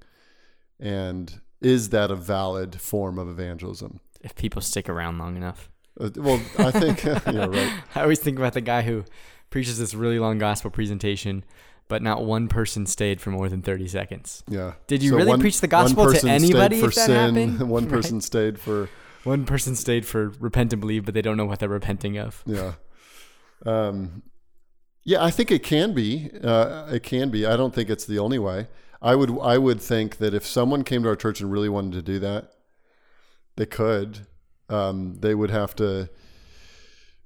and 0.80 1.40
is 1.60 1.90
that 1.90 2.10
a 2.10 2.16
valid 2.16 2.80
form 2.80 3.18
of 3.18 3.28
evangelism? 3.28 4.00
If 4.20 4.34
people 4.34 4.60
stick 4.60 4.88
around 4.88 5.18
long 5.18 5.36
enough. 5.36 5.70
Uh, 5.98 6.10
well, 6.16 6.40
I 6.58 6.70
think 6.72 7.04
you 7.26 7.32
know, 7.32 7.48
right. 7.48 7.80
I 7.94 8.02
always 8.02 8.18
think 8.18 8.38
about 8.38 8.54
the 8.54 8.60
guy 8.60 8.82
who 8.82 9.04
preaches 9.50 9.78
this 9.78 9.94
really 9.94 10.18
long 10.18 10.38
gospel 10.38 10.70
presentation 10.70 11.44
but 11.90 12.02
not 12.02 12.24
one 12.24 12.46
person 12.46 12.86
stayed 12.86 13.20
for 13.20 13.30
more 13.30 13.48
than 13.48 13.62
30 13.62 13.88
seconds. 13.88 14.44
Yeah. 14.48 14.74
Did 14.86 15.02
you 15.02 15.16
really 15.16 15.36
preach 15.40 15.60
the 15.60 15.66
gospel 15.66 16.12
to 16.12 16.28
anybody 16.28 16.76
if 16.76 16.94
that 16.94 17.06
sin, 17.06 17.34
happened? 17.34 17.60
One 17.68 17.82
Right. 17.86 17.92
person 17.92 18.20
stayed 18.20 18.60
for 18.60 18.88
One 19.24 19.44
person 19.44 19.76
stayed 19.76 20.06
for 20.06 20.30
repent 20.40 20.72
and 20.72 20.80
believe, 20.80 21.04
but 21.04 21.14
they 21.14 21.22
don't 21.22 21.36
know 21.36 21.44
what 21.44 21.58
they're 21.58 21.68
repenting 21.68 22.16
of. 22.18 22.42
yeah. 22.46 22.74
Um, 23.66 24.22
yeah, 25.04 25.22
I 25.22 25.30
think 25.30 25.50
it 25.50 25.62
can 25.62 25.92
be. 25.94 26.30
Uh, 26.42 26.86
it 26.92 27.02
can 27.02 27.30
be. 27.30 27.46
I 27.46 27.56
don't 27.56 27.74
think 27.74 27.90
it's 27.90 28.04
the 28.04 28.18
only 28.18 28.38
way. 28.38 28.68
I 29.02 29.14
would. 29.14 29.36
I 29.40 29.58
would 29.58 29.80
think 29.80 30.18
that 30.18 30.34
if 30.34 30.46
someone 30.46 30.84
came 30.84 31.02
to 31.02 31.08
our 31.08 31.16
church 31.16 31.40
and 31.40 31.50
really 31.50 31.68
wanted 31.68 31.92
to 31.92 32.02
do 32.02 32.18
that, 32.20 32.52
they 33.56 33.66
could. 33.66 34.26
Um, 34.68 35.16
they 35.20 35.34
would 35.34 35.50
have 35.50 35.74
to. 35.76 36.10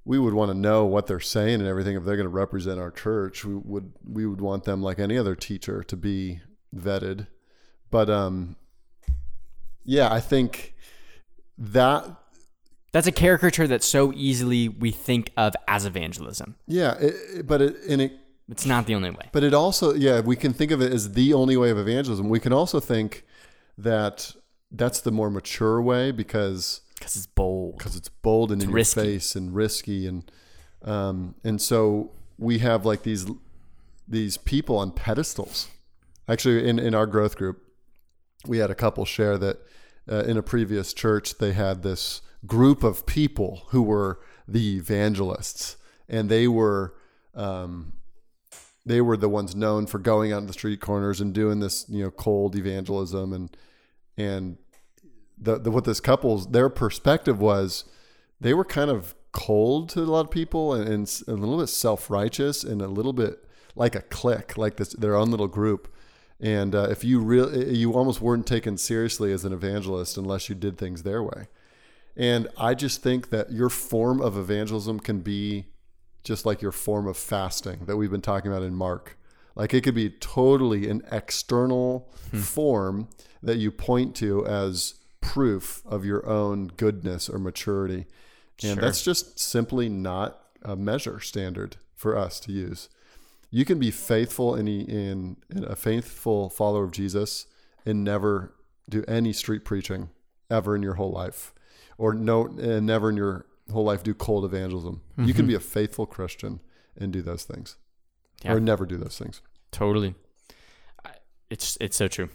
We 0.04 0.18
would 0.18 0.34
want 0.34 0.50
to 0.50 0.56
know 0.56 0.84
what 0.84 1.06
they're 1.06 1.18
saying 1.20 1.60
and 1.60 1.66
everything. 1.66 1.96
If 1.96 2.04
they're 2.04 2.16
going 2.16 2.24
to 2.24 2.30
represent 2.30 2.78
our 2.78 2.90
church, 2.90 3.44
we 3.44 3.54
would. 3.54 3.92
We 4.08 4.26
would 4.26 4.40
want 4.40 4.64
them, 4.64 4.82
like 4.82 4.98
any 4.98 5.18
other 5.18 5.34
teacher, 5.34 5.82
to 5.84 5.96
be 5.96 6.40
vetted. 6.74 7.26
But 7.90 8.08
um, 8.08 8.56
yeah, 9.84 10.12
I 10.12 10.20
think 10.20 10.73
that 11.58 12.06
That's 12.92 13.06
a 13.06 13.12
caricature 13.12 13.66
that 13.66 13.82
so 13.82 14.12
easily 14.14 14.68
we 14.68 14.90
think 14.90 15.30
of 15.36 15.54
as 15.68 15.84
evangelism. 15.86 16.56
yeah, 16.66 16.94
it, 17.00 17.46
but 17.46 17.60
it 17.62 17.76
and 17.88 18.00
it 18.02 18.12
It's 18.48 18.66
not 18.66 18.86
the 18.86 18.94
only 18.94 19.10
way. 19.10 19.28
But 19.32 19.42
it 19.44 19.54
also, 19.54 19.94
yeah, 19.94 20.20
we 20.20 20.36
can 20.36 20.52
think 20.52 20.70
of 20.70 20.80
it 20.82 20.92
as 20.92 21.12
the 21.12 21.32
only 21.34 21.56
way 21.56 21.70
of 21.70 21.78
evangelism. 21.78 22.28
We 22.28 22.40
can 22.40 22.52
also 22.52 22.78
think 22.80 23.24
that 23.78 24.34
that's 24.70 25.00
the 25.00 25.10
more 25.10 25.30
mature 25.30 25.80
way 25.80 26.10
because 26.12 26.80
Because 26.98 27.16
it's 27.16 27.26
bold. 27.26 27.78
because 27.78 27.96
it's 27.96 28.08
bold 28.08 28.52
and 28.52 28.62
in 28.62 28.70
your 28.70 28.84
face 28.84 29.34
and 29.36 29.54
risky 29.54 30.06
and 30.06 30.30
um, 30.82 31.34
and 31.42 31.60
so 31.62 32.10
we 32.38 32.58
have 32.58 32.84
like 32.84 33.02
these 33.04 33.24
these 34.06 34.36
people 34.36 34.76
on 34.76 34.90
pedestals. 34.92 35.68
Actually, 36.28 36.68
in 36.68 36.78
in 36.78 36.94
our 36.94 37.06
growth 37.06 37.36
group, 37.36 37.62
we 38.46 38.58
had 38.58 38.70
a 38.70 38.74
couple 38.74 39.04
share 39.06 39.38
that 39.38 39.56
uh, 40.10 40.24
in 40.24 40.36
a 40.36 40.42
previous 40.42 40.92
church 40.92 41.38
they 41.38 41.52
had 41.52 41.82
this 41.82 42.22
group 42.46 42.82
of 42.82 43.06
people 43.06 43.62
who 43.68 43.82
were 43.82 44.20
the 44.46 44.76
evangelists, 44.76 45.76
and 46.08 46.28
they 46.28 46.48
were. 46.48 46.94
Um, 47.34 47.94
they 48.86 49.00
were 49.00 49.16
the 49.16 49.30
ones 49.30 49.56
known 49.56 49.86
for 49.86 49.98
going 49.98 50.30
out 50.30 50.36
on 50.36 50.46
the 50.46 50.52
street 50.52 50.78
corners 50.78 51.18
and 51.18 51.32
doing 51.32 51.60
this, 51.60 51.86
you 51.88 52.04
know, 52.04 52.10
cold 52.10 52.54
evangelism 52.54 53.32
and 53.32 53.56
and 54.16 54.58
the, 55.38 55.58
the 55.58 55.70
what 55.70 55.84
this 55.84 56.00
couple's 56.00 56.48
their 56.48 56.68
perspective 56.68 57.40
was 57.40 57.84
they 58.40 58.54
were 58.54 58.64
kind 58.64 58.90
of 58.90 59.14
cold 59.32 59.88
to 59.90 60.00
a 60.00 60.04
lot 60.04 60.26
of 60.26 60.30
people 60.30 60.74
and, 60.74 60.88
and 60.88 61.22
a 61.26 61.32
little 61.32 61.58
bit 61.58 61.68
self 61.68 62.10
righteous 62.10 62.62
and 62.62 62.80
a 62.80 62.88
little 62.88 63.12
bit 63.12 63.44
like 63.74 63.94
a 63.94 64.02
clique, 64.02 64.56
like 64.56 64.76
this 64.76 64.90
their 64.90 65.16
own 65.16 65.30
little 65.30 65.48
group. 65.48 65.92
And 66.44 66.74
uh, 66.74 66.88
if 66.90 67.02
you 67.02 67.20
really, 67.20 67.74
you 67.74 67.94
almost 67.94 68.20
weren't 68.20 68.46
taken 68.46 68.76
seriously 68.76 69.32
as 69.32 69.46
an 69.46 69.54
evangelist 69.54 70.18
unless 70.18 70.50
you 70.50 70.54
did 70.54 70.76
things 70.76 71.02
their 71.02 71.22
way. 71.22 71.48
And 72.16 72.48
I 72.58 72.74
just 72.74 73.02
think 73.02 73.30
that 73.30 73.50
your 73.50 73.70
form 73.70 74.20
of 74.20 74.36
evangelism 74.36 75.00
can 75.00 75.20
be 75.20 75.64
just 76.22 76.44
like 76.44 76.60
your 76.60 76.70
form 76.70 77.06
of 77.06 77.16
fasting 77.16 77.86
that 77.86 77.96
we've 77.96 78.10
been 78.10 78.20
talking 78.20 78.52
about 78.52 78.62
in 78.62 78.74
Mark. 78.74 79.16
Like 79.56 79.72
it 79.72 79.80
could 79.84 79.94
be 79.94 80.10
totally 80.10 80.86
an 80.90 81.00
external 81.10 82.12
form 82.34 83.08
that 83.42 83.56
you 83.56 83.70
point 83.70 84.14
to 84.16 84.46
as 84.46 84.94
proof 85.22 85.82
of 85.86 86.04
your 86.04 86.26
own 86.28 86.68
goodness 86.76 87.30
or 87.30 87.38
maturity. 87.38 88.04
And 88.62 88.74
Sure. 88.74 88.82
that's 88.82 89.02
just 89.02 89.38
simply 89.40 89.88
not 89.88 90.42
a 90.62 90.76
measure 90.76 91.20
standard 91.20 91.76
for 91.94 92.18
us 92.18 92.38
to 92.40 92.52
use. 92.52 92.90
You 93.54 93.64
can 93.64 93.78
be 93.78 93.92
faithful 93.92 94.56
in, 94.56 94.66
in, 94.66 95.36
in 95.48 95.62
a 95.62 95.76
faithful 95.76 96.50
follower 96.50 96.82
of 96.82 96.90
Jesus 96.90 97.46
and 97.86 98.02
never 98.02 98.52
do 98.88 99.04
any 99.06 99.32
street 99.32 99.64
preaching 99.64 100.10
ever 100.50 100.74
in 100.74 100.82
your 100.82 100.94
whole 100.94 101.12
life, 101.12 101.54
or 101.96 102.14
no, 102.14 102.46
and 102.46 102.84
never 102.84 103.10
in 103.10 103.16
your 103.16 103.46
whole 103.72 103.84
life 103.84 104.02
do 104.02 104.12
cold 104.12 104.44
evangelism. 104.44 105.02
You 105.16 105.32
can 105.34 105.46
be 105.46 105.54
a 105.54 105.60
faithful 105.60 106.04
Christian 106.04 106.58
and 106.96 107.12
do 107.12 107.22
those 107.22 107.44
things, 107.44 107.76
Yeah. 108.44 108.54
or 108.54 108.58
never 108.60 108.84
do 108.86 108.96
those 108.96 109.16
things. 109.16 109.40
Totally. 109.70 110.16
It's 111.48 111.78
it's 111.80 111.96
so 111.96 112.08
true. 112.08 112.30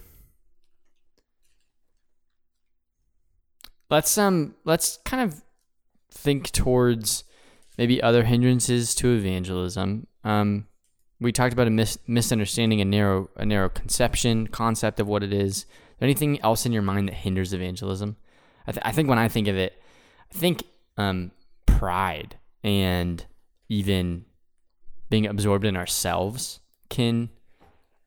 Let's 3.89 4.17
um 4.17 4.55
let's 4.63 4.99
kind 5.03 5.21
of 5.21 5.43
think 6.11 6.51
towards 6.53 7.25
maybe 7.77 8.01
other 8.01 8.23
hindrances 8.23 8.95
to 8.95 9.09
evangelism. 9.13 10.07
Um 10.23 10.67
we 11.19 11.31
talked 11.31 11.53
about 11.53 11.67
a 11.67 11.71
mis- 11.71 11.97
misunderstanding 12.07 12.81
a 12.81 12.85
narrow 12.85 13.29
a 13.35 13.45
narrow 13.45 13.69
conception 13.69 14.47
concept 14.47 14.99
of 14.99 15.07
what 15.07 15.23
it 15.23 15.33
is. 15.33 15.57
Is 15.57 15.65
there 15.99 16.07
anything 16.07 16.39
else 16.41 16.65
in 16.65 16.71
your 16.71 16.81
mind 16.81 17.07
that 17.09 17.15
hinders 17.15 17.53
evangelism? 17.53 18.15
I, 18.67 18.71
th- 18.71 18.81
I 18.85 18.91
think 18.91 19.09
when 19.09 19.17
I 19.19 19.27
think 19.27 19.47
of 19.47 19.55
it, 19.57 19.81
I 20.33 20.37
think 20.37 20.63
um, 20.97 21.31
pride 21.65 22.37
and 22.63 23.25
even 23.67 24.25
being 25.09 25.25
absorbed 25.25 25.65
in 25.65 25.75
ourselves 25.75 26.59
can 26.89 27.29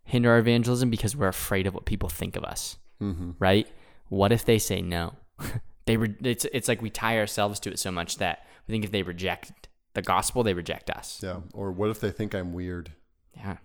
hinder 0.04 0.30
our 0.30 0.38
evangelism 0.38 0.88
because 0.90 1.14
we're 1.16 1.28
afraid 1.28 1.66
of 1.66 1.74
what 1.74 1.84
people 1.84 2.08
think 2.08 2.36
of 2.36 2.44
us, 2.44 2.76
Mm-hmm. 3.02 3.32
right? 3.38 3.66
What 4.08 4.30
if 4.32 4.44
they 4.44 4.58
say 4.58 4.80
no? 4.82 5.14
they 5.86 5.96
re- 5.96 6.14
it's 6.22 6.44
it's 6.52 6.68
like 6.68 6.80
we 6.82 6.90
tie 6.90 7.18
ourselves 7.18 7.58
to 7.60 7.70
it 7.70 7.78
so 7.78 7.90
much 7.90 8.18
that 8.18 8.46
we 8.66 8.72
think 8.72 8.84
if 8.84 8.90
they 8.92 9.02
reject 9.02 9.68
the 9.94 10.02
gospel, 10.02 10.42
they 10.42 10.54
reject 10.54 10.88
us. 10.90 11.20
Yeah. 11.22 11.40
Or 11.52 11.72
what 11.72 11.90
if 11.90 11.98
they 12.00 12.10
think 12.10 12.34
I'm 12.34 12.52
weird? 12.52 12.92
Yeah, 13.36 13.56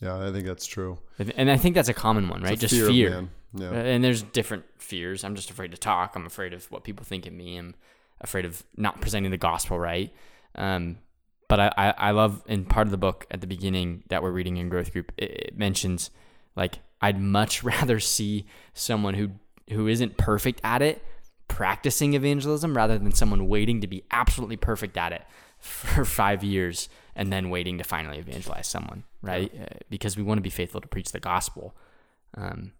Yeah, 0.00 0.26
I 0.28 0.32
think 0.32 0.46
that's 0.46 0.66
true. 0.66 0.98
And- 1.18 1.50
I 1.50 1.56
think 1.56 1.74
that's 1.74 1.88
a 1.88 1.94
common 1.94 2.28
one, 2.28 2.42
right? 2.42 2.58
Just 2.58 2.74
fear 2.74 2.86
fear. 2.88 3.28
Yeah. 3.54 3.70
Uh, 3.70 3.74
And 3.74 4.04
there's 4.04 4.22
different 4.22 4.64
fears. 4.78 5.24
I'm 5.24 5.34
just 5.34 5.50
afraid 5.50 5.70
to 5.70 5.78
talk. 5.78 6.14
I'm 6.16 6.26
afraid 6.26 6.52
of 6.52 6.70
what 6.70 6.84
people 6.84 7.04
think 7.04 7.26
of 7.26 7.32
me. 7.32 7.56
I'm 7.56 7.74
afraid 8.20 8.44
of 8.44 8.62
not 8.76 9.00
presenting 9.00 9.30
the 9.30 9.36
gospel 9.38 9.78
right. 9.78 10.12
Um, 10.54 10.98
but 11.48 11.60
I, 11.60 11.72
I, 11.76 11.94
I 11.96 12.10
love 12.10 12.42
in 12.46 12.64
part 12.64 12.86
of 12.86 12.90
the 12.90 12.96
book 12.98 13.26
at 13.30 13.40
the 13.40 13.46
beginning 13.46 14.02
that 14.08 14.22
we're 14.22 14.32
reading 14.32 14.56
in 14.56 14.68
growth 14.68 14.92
group, 14.92 15.12
it, 15.16 15.30
it 15.30 15.56
mentions 15.58 16.10
like 16.56 16.80
I'd 17.00 17.20
much 17.20 17.62
rather 17.72 18.00
see 18.00 18.46
someone 18.74 19.14
who 19.14 19.30
who 19.70 19.86
isn't 19.88 20.16
perfect 20.16 20.60
at 20.64 20.80
it 20.82 21.04
practicing 21.48 22.14
evangelism 22.14 22.76
rather 22.76 22.98
than 22.98 23.12
someone 23.12 23.48
waiting 23.48 23.80
to 23.80 23.86
be 23.86 24.02
absolutely 24.10 24.56
perfect 24.56 24.96
at 24.96 25.12
it 25.12 25.22
for 25.66 26.04
five 26.22 26.42
years 26.44 26.88
and 27.14 27.32
then 27.32 27.50
waiting 27.50 27.78
to 27.78 27.84
finally 27.84 28.18
evangelize 28.18 28.66
someone, 28.66 29.04
right? 29.22 29.52
Uh, 29.54 29.66
because 29.90 30.16
we 30.16 30.22
want 30.22 30.38
to 30.38 30.42
be 30.42 30.50
faithful 30.50 30.80
to 30.80 30.88
preach 30.88 31.12
the 31.12 31.20
gospel. 31.20 31.74
Um, 32.34 32.72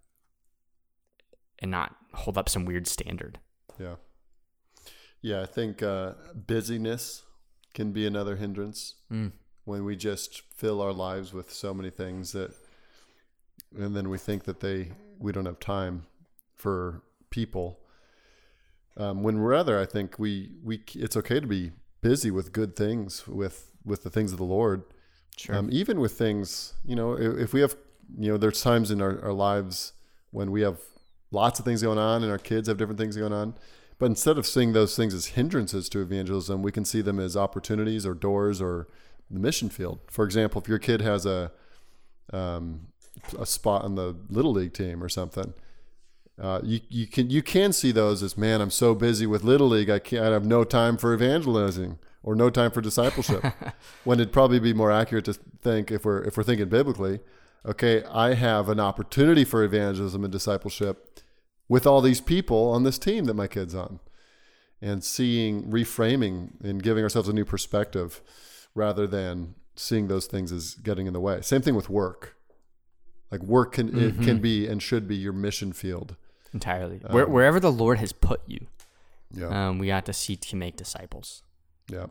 and 1.59 1.71
not 1.71 1.97
hold 2.13 2.37
up 2.37 2.49
some 2.51 2.67
weird 2.67 2.87
standard. 2.87 3.39
Yeah. 3.79 3.95
Yeah, 5.23 5.41
I 5.43 5.47
think 5.47 5.83
uh, 5.83 6.13
busyness 6.35 7.23
can 7.75 7.93
be 7.93 8.07
another 8.07 8.37
hindrance 8.37 8.95
Mm. 9.11 9.33
when 9.65 9.85
we 9.85 9.97
just 9.97 10.43
fill 10.55 10.83
our 10.83 10.93
lives 10.93 11.33
with 11.33 11.51
so 11.51 11.73
many 11.73 11.89
things 11.91 12.33
that, 12.33 12.53
and 13.77 13.97
then 13.97 14.11
we 14.11 14.19
think 14.19 14.45
that 14.45 14.61
they 14.61 14.93
we 15.19 15.33
don't 15.33 15.47
have 15.47 15.59
time 15.61 16.05
for 16.55 17.03
people. 17.31 17.81
Um, 18.99 19.23
when 19.23 19.39
rather, 19.39 19.81
I 19.81 19.87
think 19.87 20.19
we 20.19 20.53
we 20.63 20.83
it's 20.95 21.17
okay 21.17 21.41
to 21.41 21.47
be 21.47 21.73
busy 22.09 22.31
with 22.31 22.53
good 22.53 22.77
things 22.77 23.27
with 23.27 23.73
with 23.85 24.03
the 24.03 24.11
things 24.11 24.33
of 24.33 24.39
the 24.39 24.45
Lord. 24.45 24.83
Sure. 25.37 25.57
Um, 25.57 25.69
even 25.71 26.01
with 26.01 26.13
things, 26.13 26.75
you 26.85 26.97
know, 26.97 27.13
if, 27.13 27.39
if 27.39 27.53
we 27.53 27.61
have, 27.61 27.77
you 28.19 28.31
know, 28.31 28.39
there's 28.39 28.63
times 28.63 28.91
in 28.91 29.03
our, 29.03 29.21
our 29.23 29.33
lives 29.33 29.93
when 30.31 30.51
we 30.51 30.63
have 30.63 30.79
lots 31.31 31.59
of 31.59 31.65
things 31.65 31.83
going 31.83 31.99
on 31.99 32.23
and 32.23 32.33
our 32.33 32.39
kids 32.39 32.69
have 32.69 32.79
different 32.79 32.99
things 32.99 33.17
going 33.17 33.33
on. 33.33 33.55
But 33.99 34.07
instead 34.07 34.39
of 34.39 34.47
seeing 34.47 34.73
those 34.73 34.97
things 34.97 35.15
as 35.15 35.27
hindrances 35.27 35.89
to 35.91 36.01
evangelism, 36.01 36.63
we 36.63 36.73
can 36.73 36.85
see 36.85 37.01
them 37.01 37.21
as 37.21 37.37
opportunities 37.37 38.07
or 38.07 38.15
doors 38.15 38.61
or 38.61 38.89
the 39.31 39.39
mission 39.39 39.69
field. 39.69 40.01
For 40.11 40.25
example, 40.25 40.61
if 40.61 40.69
your 40.69 40.79
kid 40.79 41.01
has 41.01 41.27
a, 41.27 41.53
um, 42.33 42.89
a 43.39 43.47
spot 43.47 43.85
on 43.85 43.95
the 43.95 44.17
little 44.29 44.53
league 44.53 44.75
team 44.75 45.03
or 45.03 45.09
something, 45.09 45.55
uh, 46.41 46.61
you, 46.63 46.81
you 46.89 47.07
can 47.07 47.31
you 47.31 47.43
can 47.43 47.73
see 47.73 47.93
those 47.93 48.23
as 48.23 48.37
man, 48.37 48.61
I'm 48.61 48.71
so 48.71 48.95
busy 48.95 49.27
with 49.27 49.43
little 49.43 49.69
league, 49.69 49.89
I 49.89 49.99
can't 49.99 50.23
I 50.23 50.33
have 50.33 50.45
no 50.45 50.65
time 50.65 50.97
for 50.99 51.15
evangelizing 51.15 51.99
or 52.23 52.35
no 52.35 52.51
time 52.51 52.71
for 52.71 52.83
discipleship. 52.83 53.43
when 54.05 54.21
it'd 54.21 54.33
probably 54.33 54.61
be 54.61 54.75
more 54.75 54.93
accurate 54.93 55.25
to 55.27 55.35
think 55.35 55.91
if 55.91 56.05
we're 56.05 56.23
if 56.25 56.37
we're 56.37 56.43
thinking 56.43 56.69
biblically, 56.69 57.21
okay, 57.65 58.05
I 58.05 58.35
have 58.35 58.69
an 58.69 58.81
opportunity 58.81 59.45
for 59.45 59.65
evangelism 59.65 60.25
and 60.25 60.33
discipleship 60.33 61.21
with 61.69 61.87
all 61.87 62.03
these 62.03 62.21
people 62.21 62.71
on 62.71 62.83
this 62.83 62.99
team 62.99 63.25
that 63.25 63.35
my 63.35 63.47
kid's 63.47 63.75
on, 63.75 64.01
and 64.83 65.03
seeing 65.03 65.71
reframing 65.71 66.63
and 66.63 66.83
giving 66.83 67.03
ourselves 67.03 67.29
a 67.29 67.33
new 67.33 67.47
perspective 67.47 68.21
rather 68.75 69.07
than 69.07 69.55
seeing 69.75 70.09
those 70.09 70.27
things 70.27 70.53
as 70.53 70.75
getting 70.75 71.07
in 71.07 71.15
the 71.15 71.21
way. 71.21 71.41
Same 71.41 71.63
thing 71.63 71.75
with 71.75 71.89
work. 71.89 72.37
Like 73.31 73.43
work 73.43 73.73
can 73.73 73.99
it 73.99 74.21
can 74.23 74.39
be 74.39 74.67
and 74.67 74.83
should 74.83 75.09
be 75.09 75.17
your 75.17 75.33
mission 75.33 75.73
field. 75.73 76.17
Entirely. 76.55 76.99
Where, 77.11 77.27
wherever 77.27 77.61
the 77.61 77.73
Lord 77.73 77.99
has 77.99 78.13
put 78.13 78.41
you, 78.47 78.67
Yeah. 79.33 79.69
um, 79.69 79.79
we 79.79 79.91
ought 79.91 80.07
to 80.07 80.13
seek 80.13 80.41
to 80.43 80.57
make 80.57 80.77
disciples. 80.77 81.43
yeah. 81.91 82.07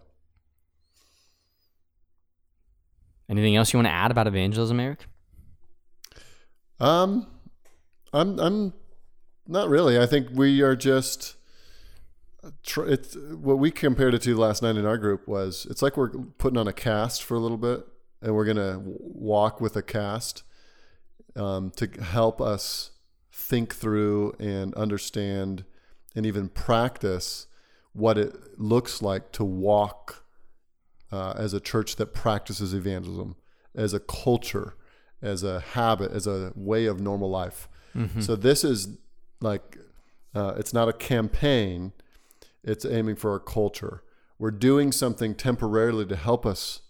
Anything 3.28 3.56
else 3.56 3.74
you 3.74 3.78
want 3.80 3.88
to 3.88 3.92
add 3.94 4.12
about 4.12 4.28
evangelism, 4.28 4.80
Eric? 4.80 5.08
Um, 6.80 7.26
I'm 8.14 8.40
I'm 8.40 8.74
not 9.48 9.68
really. 9.70 10.00
I 10.00 10.06
think 10.06 10.28
we 10.32 10.62
are 10.62 10.76
just. 10.76 11.36
It's 12.78 13.16
what 13.16 13.58
we 13.58 13.72
compared 13.72 14.14
it 14.14 14.22
to 14.24 14.38
last 14.38 14.62
night 14.62 14.76
in 14.76 14.86
our 14.86 15.00
group 15.00 15.28
was 15.28 15.66
it's 15.72 15.82
like 15.82 15.98
we're 15.98 16.10
putting 16.10 16.58
on 16.60 16.68
a 16.68 16.74
cast 16.74 17.24
for 17.24 17.34
a 17.34 17.40
little 17.40 17.58
bit, 17.58 17.88
and 18.22 18.36
we're 18.36 18.46
gonna 18.46 18.80
walk 18.86 19.60
with 19.60 19.76
a 19.76 19.82
cast 19.82 20.44
um, 21.36 21.72
to 21.78 21.88
help 22.04 22.40
us 22.40 22.92
think 23.46 23.76
through 23.76 24.36
and 24.40 24.74
understand 24.74 25.66
and 26.16 26.26
even 26.26 26.50
practice 26.50 27.48
what 27.94 28.18
it 28.18 28.60
looks 28.60 29.02
like 29.02 29.32
to 29.32 29.44
walk 29.44 30.26
uh, 31.12 31.34
as 31.38 31.54
a 31.54 31.60
church 31.60 31.96
that 31.98 32.08
practices 32.08 32.74
evangelism, 32.74 33.36
as 33.76 33.94
a 33.94 34.00
culture, 34.00 34.76
as 35.22 35.44
a 35.44 35.60
habit, 35.60 36.12
as 36.12 36.26
a 36.28 36.52
way 36.56 36.88
of 36.88 37.00
normal 37.00 37.30
life. 37.30 37.70
So 38.22 38.36
this 38.36 38.66
is 38.66 38.98
like 39.40 39.78
uh, 40.34 40.56
it's 40.58 40.74
not 40.74 40.90
a 40.90 40.94
campaign; 40.94 41.94
it's 42.62 42.84
aiming 42.84 43.16
for 43.16 43.36
a 43.36 43.40
culture. 43.40 44.04
We're 44.38 44.52
doing 44.52 44.92
something 44.92 45.34
temporarily 45.34 46.06
to 46.08 46.16
help 46.18 46.46
us 46.46 46.82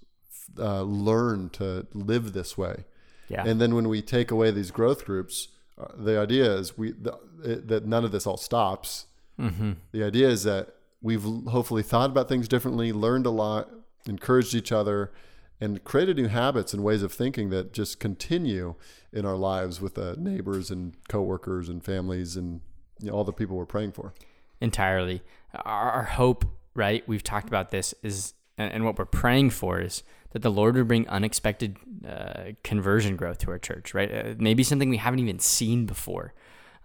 uh, 0.57 0.81
learn 0.81 1.49
to 1.49 1.85
live 1.93 2.33
this 2.33 2.57
way. 2.57 2.85
Yeah. 3.29 3.43
And 3.45 3.61
then 3.61 3.75
when 3.75 3.87
we 3.87 4.01
take 4.01 4.31
away 4.31 4.49
these 4.49 4.71
growth 4.71 5.05
groups, 5.05 5.49
the 5.97 6.19
idea 6.19 6.53
is 6.53 6.77
we 6.77 6.91
the, 6.91 7.17
it, 7.43 7.67
that 7.67 7.85
none 7.85 8.05
of 8.05 8.11
this 8.11 8.25
all 8.25 8.37
stops. 8.37 9.07
mm-hmm. 9.39 9.73
The 9.91 10.03
idea 10.03 10.29
is 10.29 10.43
that 10.43 10.75
we've 11.01 11.23
hopefully 11.23 11.83
thought 11.83 12.09
about 12.09 12.29
things 12.29 12.47
differently, 12.47 12.91
learned 12.91 13.25
a 13.25 13.31
lot, 13.31 13.69
encouraged 14.07 14.55
each 14.55 14.71
other, 14.71 15.11
and 15.59 15.83
created 15.83 16.17
new 16.17 16.27
habits 16.27 16.73
and 16.73 16.83
ways 16.83 17.03
of 17.03 17.11
thinking 17.11 17.49
that 17.49 17.73
just 17.73 17.99
continue 17.99 18.75
in 19.13 19.25
our 19.25 19.35
lives 19.35 19.79
with 19.81 19.97
uh, 19.97 20.15
neighbors 20.17 20.71
and 20.71 20.95
coworkers 21.07 21.69
and 21.69 21.83
families 21.83 22.35
and 22.35 22.61
you 22.99 23.09
know, 23.09 23.13
all 23.13 23.23
the 23.23 23.33
people 23.33 23.55
we're 23.55 23.65
praying 23.65 23.91
for. 23.91 24.13
entirely. 24.61 25.21
Our, 25.53 25.91
our 25.91 26.03
hope, 26.03 26.45
right? 26.73 27.07
We've 27.07 27.23
talked 27.23 27.47
about 27.47 27.71
this 27.71 27.93
is, 28.03 28.33
and, 28.57 28.71
and 28.71 28.85
what 28.85 28.97
we're 28.97 29.05
praying 29.05 29.51
for 29.51 29.79
is 29.81 30.03
that 30.35 30.41
the 30.41 30.51
Lord 30.51 30.75
would 30.75 30.89
bring 30.89 31.07
unexpected 31.07 31.77
uh, 32.05 32.51
conversion 32.61 33.15
growth 33.15 33.37
to 33.37 33.51
our 33.51 33.57
church, 33.57 33.93
right? 33.93 34.13
Uh, 34.13 34.33
maybe 34.37 34.63
something 34.63 34.89
we 34.89 34.97
haven't 34.97 35.19
even 35.19 35.39
seen 35.39 35.85
before. 35.85 36.33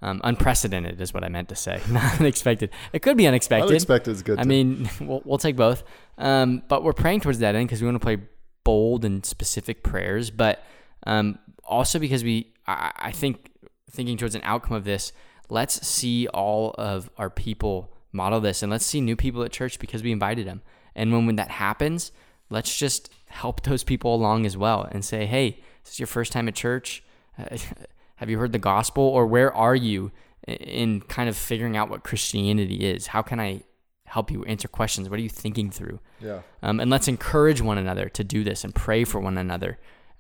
Um, 0.02 0.20
unprecedented 0.22 1.00
is 1.00 1.12
what 1.12 1.24
I 1.24 1.28
meant 1.28 1.48
to 1.48 1.56
say, 1.56 1.80
not 1.90 2.20
unexpected. 2.20 2.70
It 2.92 3.02
could 3.02 3.16
be 3.16 3.26
unexpected. 3.26 3.70
Unexpected 3.70 4.12
is 4.12 4.22
good. 4.22 4.38
I 4.38 4.44
too. 4.44 4.48
mean, 4.48 4.90
we'll, 5.00 5.22
we'll 5.24 5.38
take 5.38 5.56
both. 5.56 5.82
Um, 6.16 6.62
but 6.68 6.84
we're 6.84 6.92
praying 6.92 7.22
towards 7.22 7.40
that 7.40 7.56
end 7.56 7.66
because 7.66 7.82
we 7.82 7.88
want 7.88 7.96
to 7.96 8.04
play 8.04 8.18
bold 8.62 9.04
and 9.04 9.26
specific 9.26 9.82
prayers, 9.82 10.30
but 10.30 10.64
um, 11.08 11.40
also 11.64 11.98
because 11.98 12.22
we, 12.22 12.54
I, 12.68 12.92
I 12.96 13.10
think, 13.10 13.50
thinking 13.90 14.16
towards 14.16 14.36
an 14.36 14.42
outcome 14.44 14.76
of 14.76 14.84
this, 14.84 15.12
let's 15.48 15.84
see 15.84 16.28
all 16.28 16.72
of 16.78 17.10
our 17.18 17.30
people 17.30 17.92
model 18.12 18.38
this 18.38 18.62
and 18.62 18.70
let's 18.70 18.86
see 18.86 19.00
new 19.00 19.16
people 19.16 19.42
at 19.42 19.50
church 19.50 19.80
because 19.80 20.04
we 20.04 20.12
invited 20.12 20.46
them. 20.46 20.62
And 20.94 21.12
when, 21.12 21.26
when 21.26 21.34
that 21.34 21.50
happens, 21.50 22.12
let's 22.48 22.78
just 22.78 23.10
help 23.30 23.62
those 23.62 23.84
people 23.84 24.14
along 24.14 24.44
as 24.44 24.56
well 24.56 24.86
and 24.90 25.04
say, 25.04 25.26
hey, 25.26 25.60
this 25.84 25.94
is 25.94 25.98
your 25.98 26.06
first 26.06 26.32
time 26.32 26.48
at 26.48 26.54
church. 26.54 27.02
Uh, 27.38 27.56
have 28.16 28.28
you 28.28 28.38
heard 28.38 28.52
the 28.52 28.58
gospel 28.58 29.02
or 29.02 29.26
where 29.26 29.52
are 29.54 29.74
you 29.74 30.12
in 30.46 31.00
kind 31.02 31.28
of 31.28 31.36
figuring 31.36 31.76
out 31.76 31.88
what 31.88 32.02
Christianity 32.02 32.88
is? 32.88 33.08
How 33.08 33.22
can 33.22 33.40
I 33.40 33.62
help 34.04 34.30
you 34.30 34.44
answer 34.44 34.68
questions? 34.68 35.08
What 35.08 35.18
are 35.18 35.22
you 35.22 35.28
thinking 35.28 35.70
through? 35.70 36.00
yeah. 36.20 36.40
Um, 36.62 36.80
and 36.80 36.90
let's 36.90 37.08
encourage 37.08 37.60
one 37.60 37.78
another 37.78 38.08
to 38.10 38.24
do 38.24 38.44
this 38.44 38.64
and 38.64 38.74
pray 38.74 39.04
for 39.04 39.20
one 39.20 39.38
another 39.38 39.78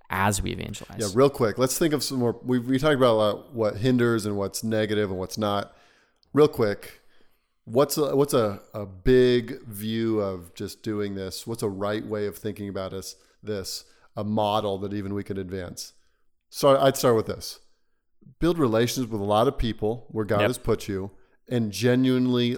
as 0.08 0.40
we 0.40 0.52
evangelize. 0.52 0.98
Yeah, 0.98 1.08
real 1.14 1.30
quick. 1.30 1.58
Let's 1.58 1.78
think 1.78 1.92
of 1.92 2.02
some 2.02 2.18
more. 2.18 2.38
We 2.42 2.58
we 2.58 2.78
talked 2.78 2.96
about 2.96 3.12
a 3.12 3.18
lot 3.18 3.54
what 3.54 3.76
hinders 3.76 4.26
and 4.26 4.36
what's 4.36 4.64
negative 4.64 5.10
and 5.10 5.18
what's 5.18 5.38
not. 5.38 5.74
Real 6.32 6.48
quick, 6.48 6.99
what's 7.70 7.96
a, 7.96 8.14
what's 8.16 8.34
a, 8.34 8.60
a 8.74 8.86
big 8.86 9.62
view 9.66 10.20
of 10.20 10.54
just 10.54 10.82
doing 10.82 11.14
this? 11.14 11.46
What's 11.46 11.62
a 11.62 11.68
right 11.68 12.04
way 12.04 12.26
of 12.26 12.36
thinking 12.36 12.68
about 12.68 12.92
us? 12.92 13.16
This 13.42 13.84
a 14.16 14.24
model 14.24 14.76
that 14.78 14.92
even 14.92 15.14
we 15.14 15.22
could 15.22 15.38
advance. 15.38 15.92
So 16.50 16.78
I'd 16.78 16.96
start 16.96 17.16
with 17.16 17.26
this: 17.26 17.60
build 18.38 18.58
relations 18.58 19.06
with 19.06 19.20
a 19.20 19.24
lot 19.24 19.48
of 19.48 19.56
people 19.56 20.06
where 20.10 20.24
God 20.24 20.40
Yep. 20.40 20.48
has 20.48 20.58
put 20.58 20.88
you, 20.88 21.12
and 21.48 21.70
genuinely 21.72 22.56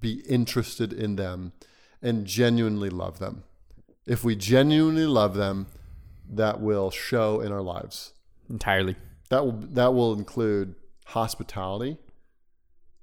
be 0.00 0.20
interested 0.28 0.92
in 0.92 1.16
them, 1.16 1.52
and 2.00 2.26
genuinely 2.26 2.88
love 2.90 3.18
them. 3.18 3.44
If 4.06 4.24
we 4.24 4.34
genuinely 4.36 5.06
love 5.06 5.34
them, 5.34 5.66
that 6.28 6.60
will 6.60 6.90
show 6.90 7.40
in 7.40 7.52
our 7.52 7.62
lives. 7.62 8.12
Entirely. 8.48 8.96
That 9.28 9.44
will 9.44 9.52
that 9.52 9.94
will 9.94 10.12
include 10.14 10.76
hospitality, 11.06 11.98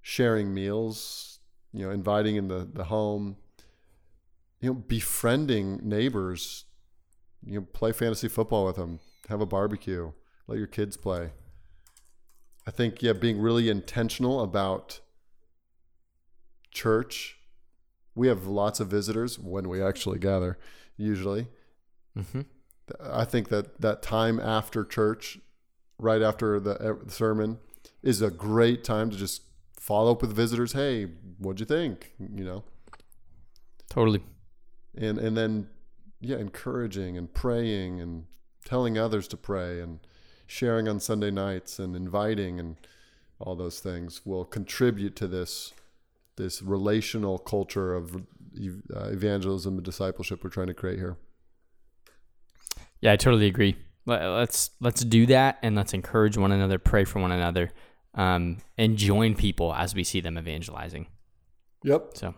sharing 0.01 0.53
meals, 0.53 1.38
you 1.73 1.85
know, 1.85 1.91
inviting 1.91 2.35
in 2.35 2.47
the, 2.47 2.67
the 2.71 2.85
home, 2.85 3.37
you 4.61 4.69
know, 4.69 4.73
befriending 4.73 5.79
neighbors, 5.83 6.65
you 7.45 7.59
know, 7.59 7.67
play 7.73 7.91
fantasy 7.91 8.27
football 8.27 8.65
with 8.65 8.75
them, 8.75 8.99
have 9.29 9.41
a 9.41 9.45
barbecue, 9.45 10.11
let 10.47 10.57
your 10.57 10.67
kids 10.67 10.97
play. 10.97 11.31
I 12.67 12.71
think 12.71 13.01
yeah, 13.01 13.13
being 13.13 13.39
really 13.39 13.69
intentional 13.69 14.41
about 14.41 14.99
church. 16.71 17.37
We 18.15 18.27
have 18.27 18.45
lots 18.45 18.79
of 18.79 18.87
visitors 18.87 19.39
when 19.39 19.69
we 19.69 19.81
actually 19.81 20.19
gather, 20.19 20.57
usually. 20.97 21.47
hmm 22.15 22.41
I 22.99 23.23
think 23.23 23.49
that 23.49 23.81
that 23.81 24.01
time 24.01 24.39
after 24.39 24.83
church, 24.83 25.39
right 25.99 26.21
after 26.23 26.59
the 26.59 26.71
uh, 26.71 26.95
sermon, 27.07 27.59
is 28.01 28.21
a 28.21 28.31
great 28.31 28.83
time 28.83 29.11
to 29.11 29.17
just 29.17 29.43
follow 29.79 30.11
up 30.11 30.21
with 30.21 30.35
visitors. 30.35 30.73
Hey, 30.73 31.05
what'd 31.39 31.59
you 31.59 31.65
think? 31.65 32.13
You 32.19 32.43
know, 32.43 32.63
Totally. 33.89 34.21
and 34.95 35.17
and 35.17 35.35
then 35.35 35.69
yeah, 36.21 36.37
encouraging 36.37 37.17
and 37.17 37.33
praying 37.33 38.01
and 38.01 38.25
telling 38.65 38.97
others 38.97 39.27
to 39.29 39.37
pray 39.37 39.79
and 39.79 39.99
sharing 40.45 40.87
on 40.87 40.99
Sunday 40.99 41.31
nights 41.31 41.79
and 41.79 41.95
inviting 41.95 42.59
and 42.59 42.75
all 43.39 43.55
those 43.55 43.79
things 43.79 44.25
will 44.25 44.45
contribute 44.45 45.15
to 45.15 45.27
this 45.27 45.73
this 46.35 46.61
relational 46.61 47.37
culture 47.37 47.93
of 47.93 48.15
uh, 48.15 49.09
evangelism 49.09 49.75
and 49.75 49.83
discipleship 49.83 50.43
we're 50.43 50.49
trying 50.49 50.67
to 50.67 50.73
create 50.73 50.97
here. 50.97 51.17
Yeah, 53.01 53.13
I 53.13 53.15
totally 53.15 53.47
agree. 53.47 53.75
Let's 54.05 54.71
let's 54.81 55.03
do 55.03 55.25
that 55.27 55.59
and 55.61 55.75
let's 55.75 55.93
encourage 55.93 56.37
one 56.37 56.51
another, 56.51 56.79
pray 56.79 57.05
for 57.05 57.19
one 57.19 57.31
another, 57.31 57.71
um, 58.19 58.57
and 58.77 58.97
join 58.97 59.33
people 59.33 59.73
as 59.73 59.95
we 59.95 60.03
see 60.03 60.19
them 60.19 60.37
evangelizing. 60.37 61.07
Yep. 61.83 62.11
So 62.15 62.35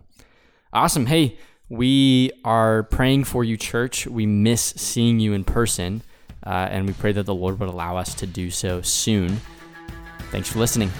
awesome. 0.71 1.07
Hey, 1.07 1.39
we 1.69 2.31
are 2.45 2.83
praying 2.83 3.23
for 3.23 3.43
you, 3.43 3.57
church. 3.57 4.05
We 4.05 4.27
miss 4.27 4.61
seeing 4.61 5.19
you 5.19 5.33
in 5.33 5.43
person, 5.43 6.03
uh, 6.45 6.67
and 6.69 6.85
we 6.85 6.93
pray 6.93 7.13
that 7.13 7.25
the 7.25 7.33
Lord 7.33 7.59
would 7.59 7.69
allow 7.69 7.97
us 7.97 8.13
to 8.15 8.27
do 8.27 8.51
so 8.51 8.83
soon. 8.83 9.41
Thanks 10.29 10.49
for 10.49 10.59
listening. 10.59 10.91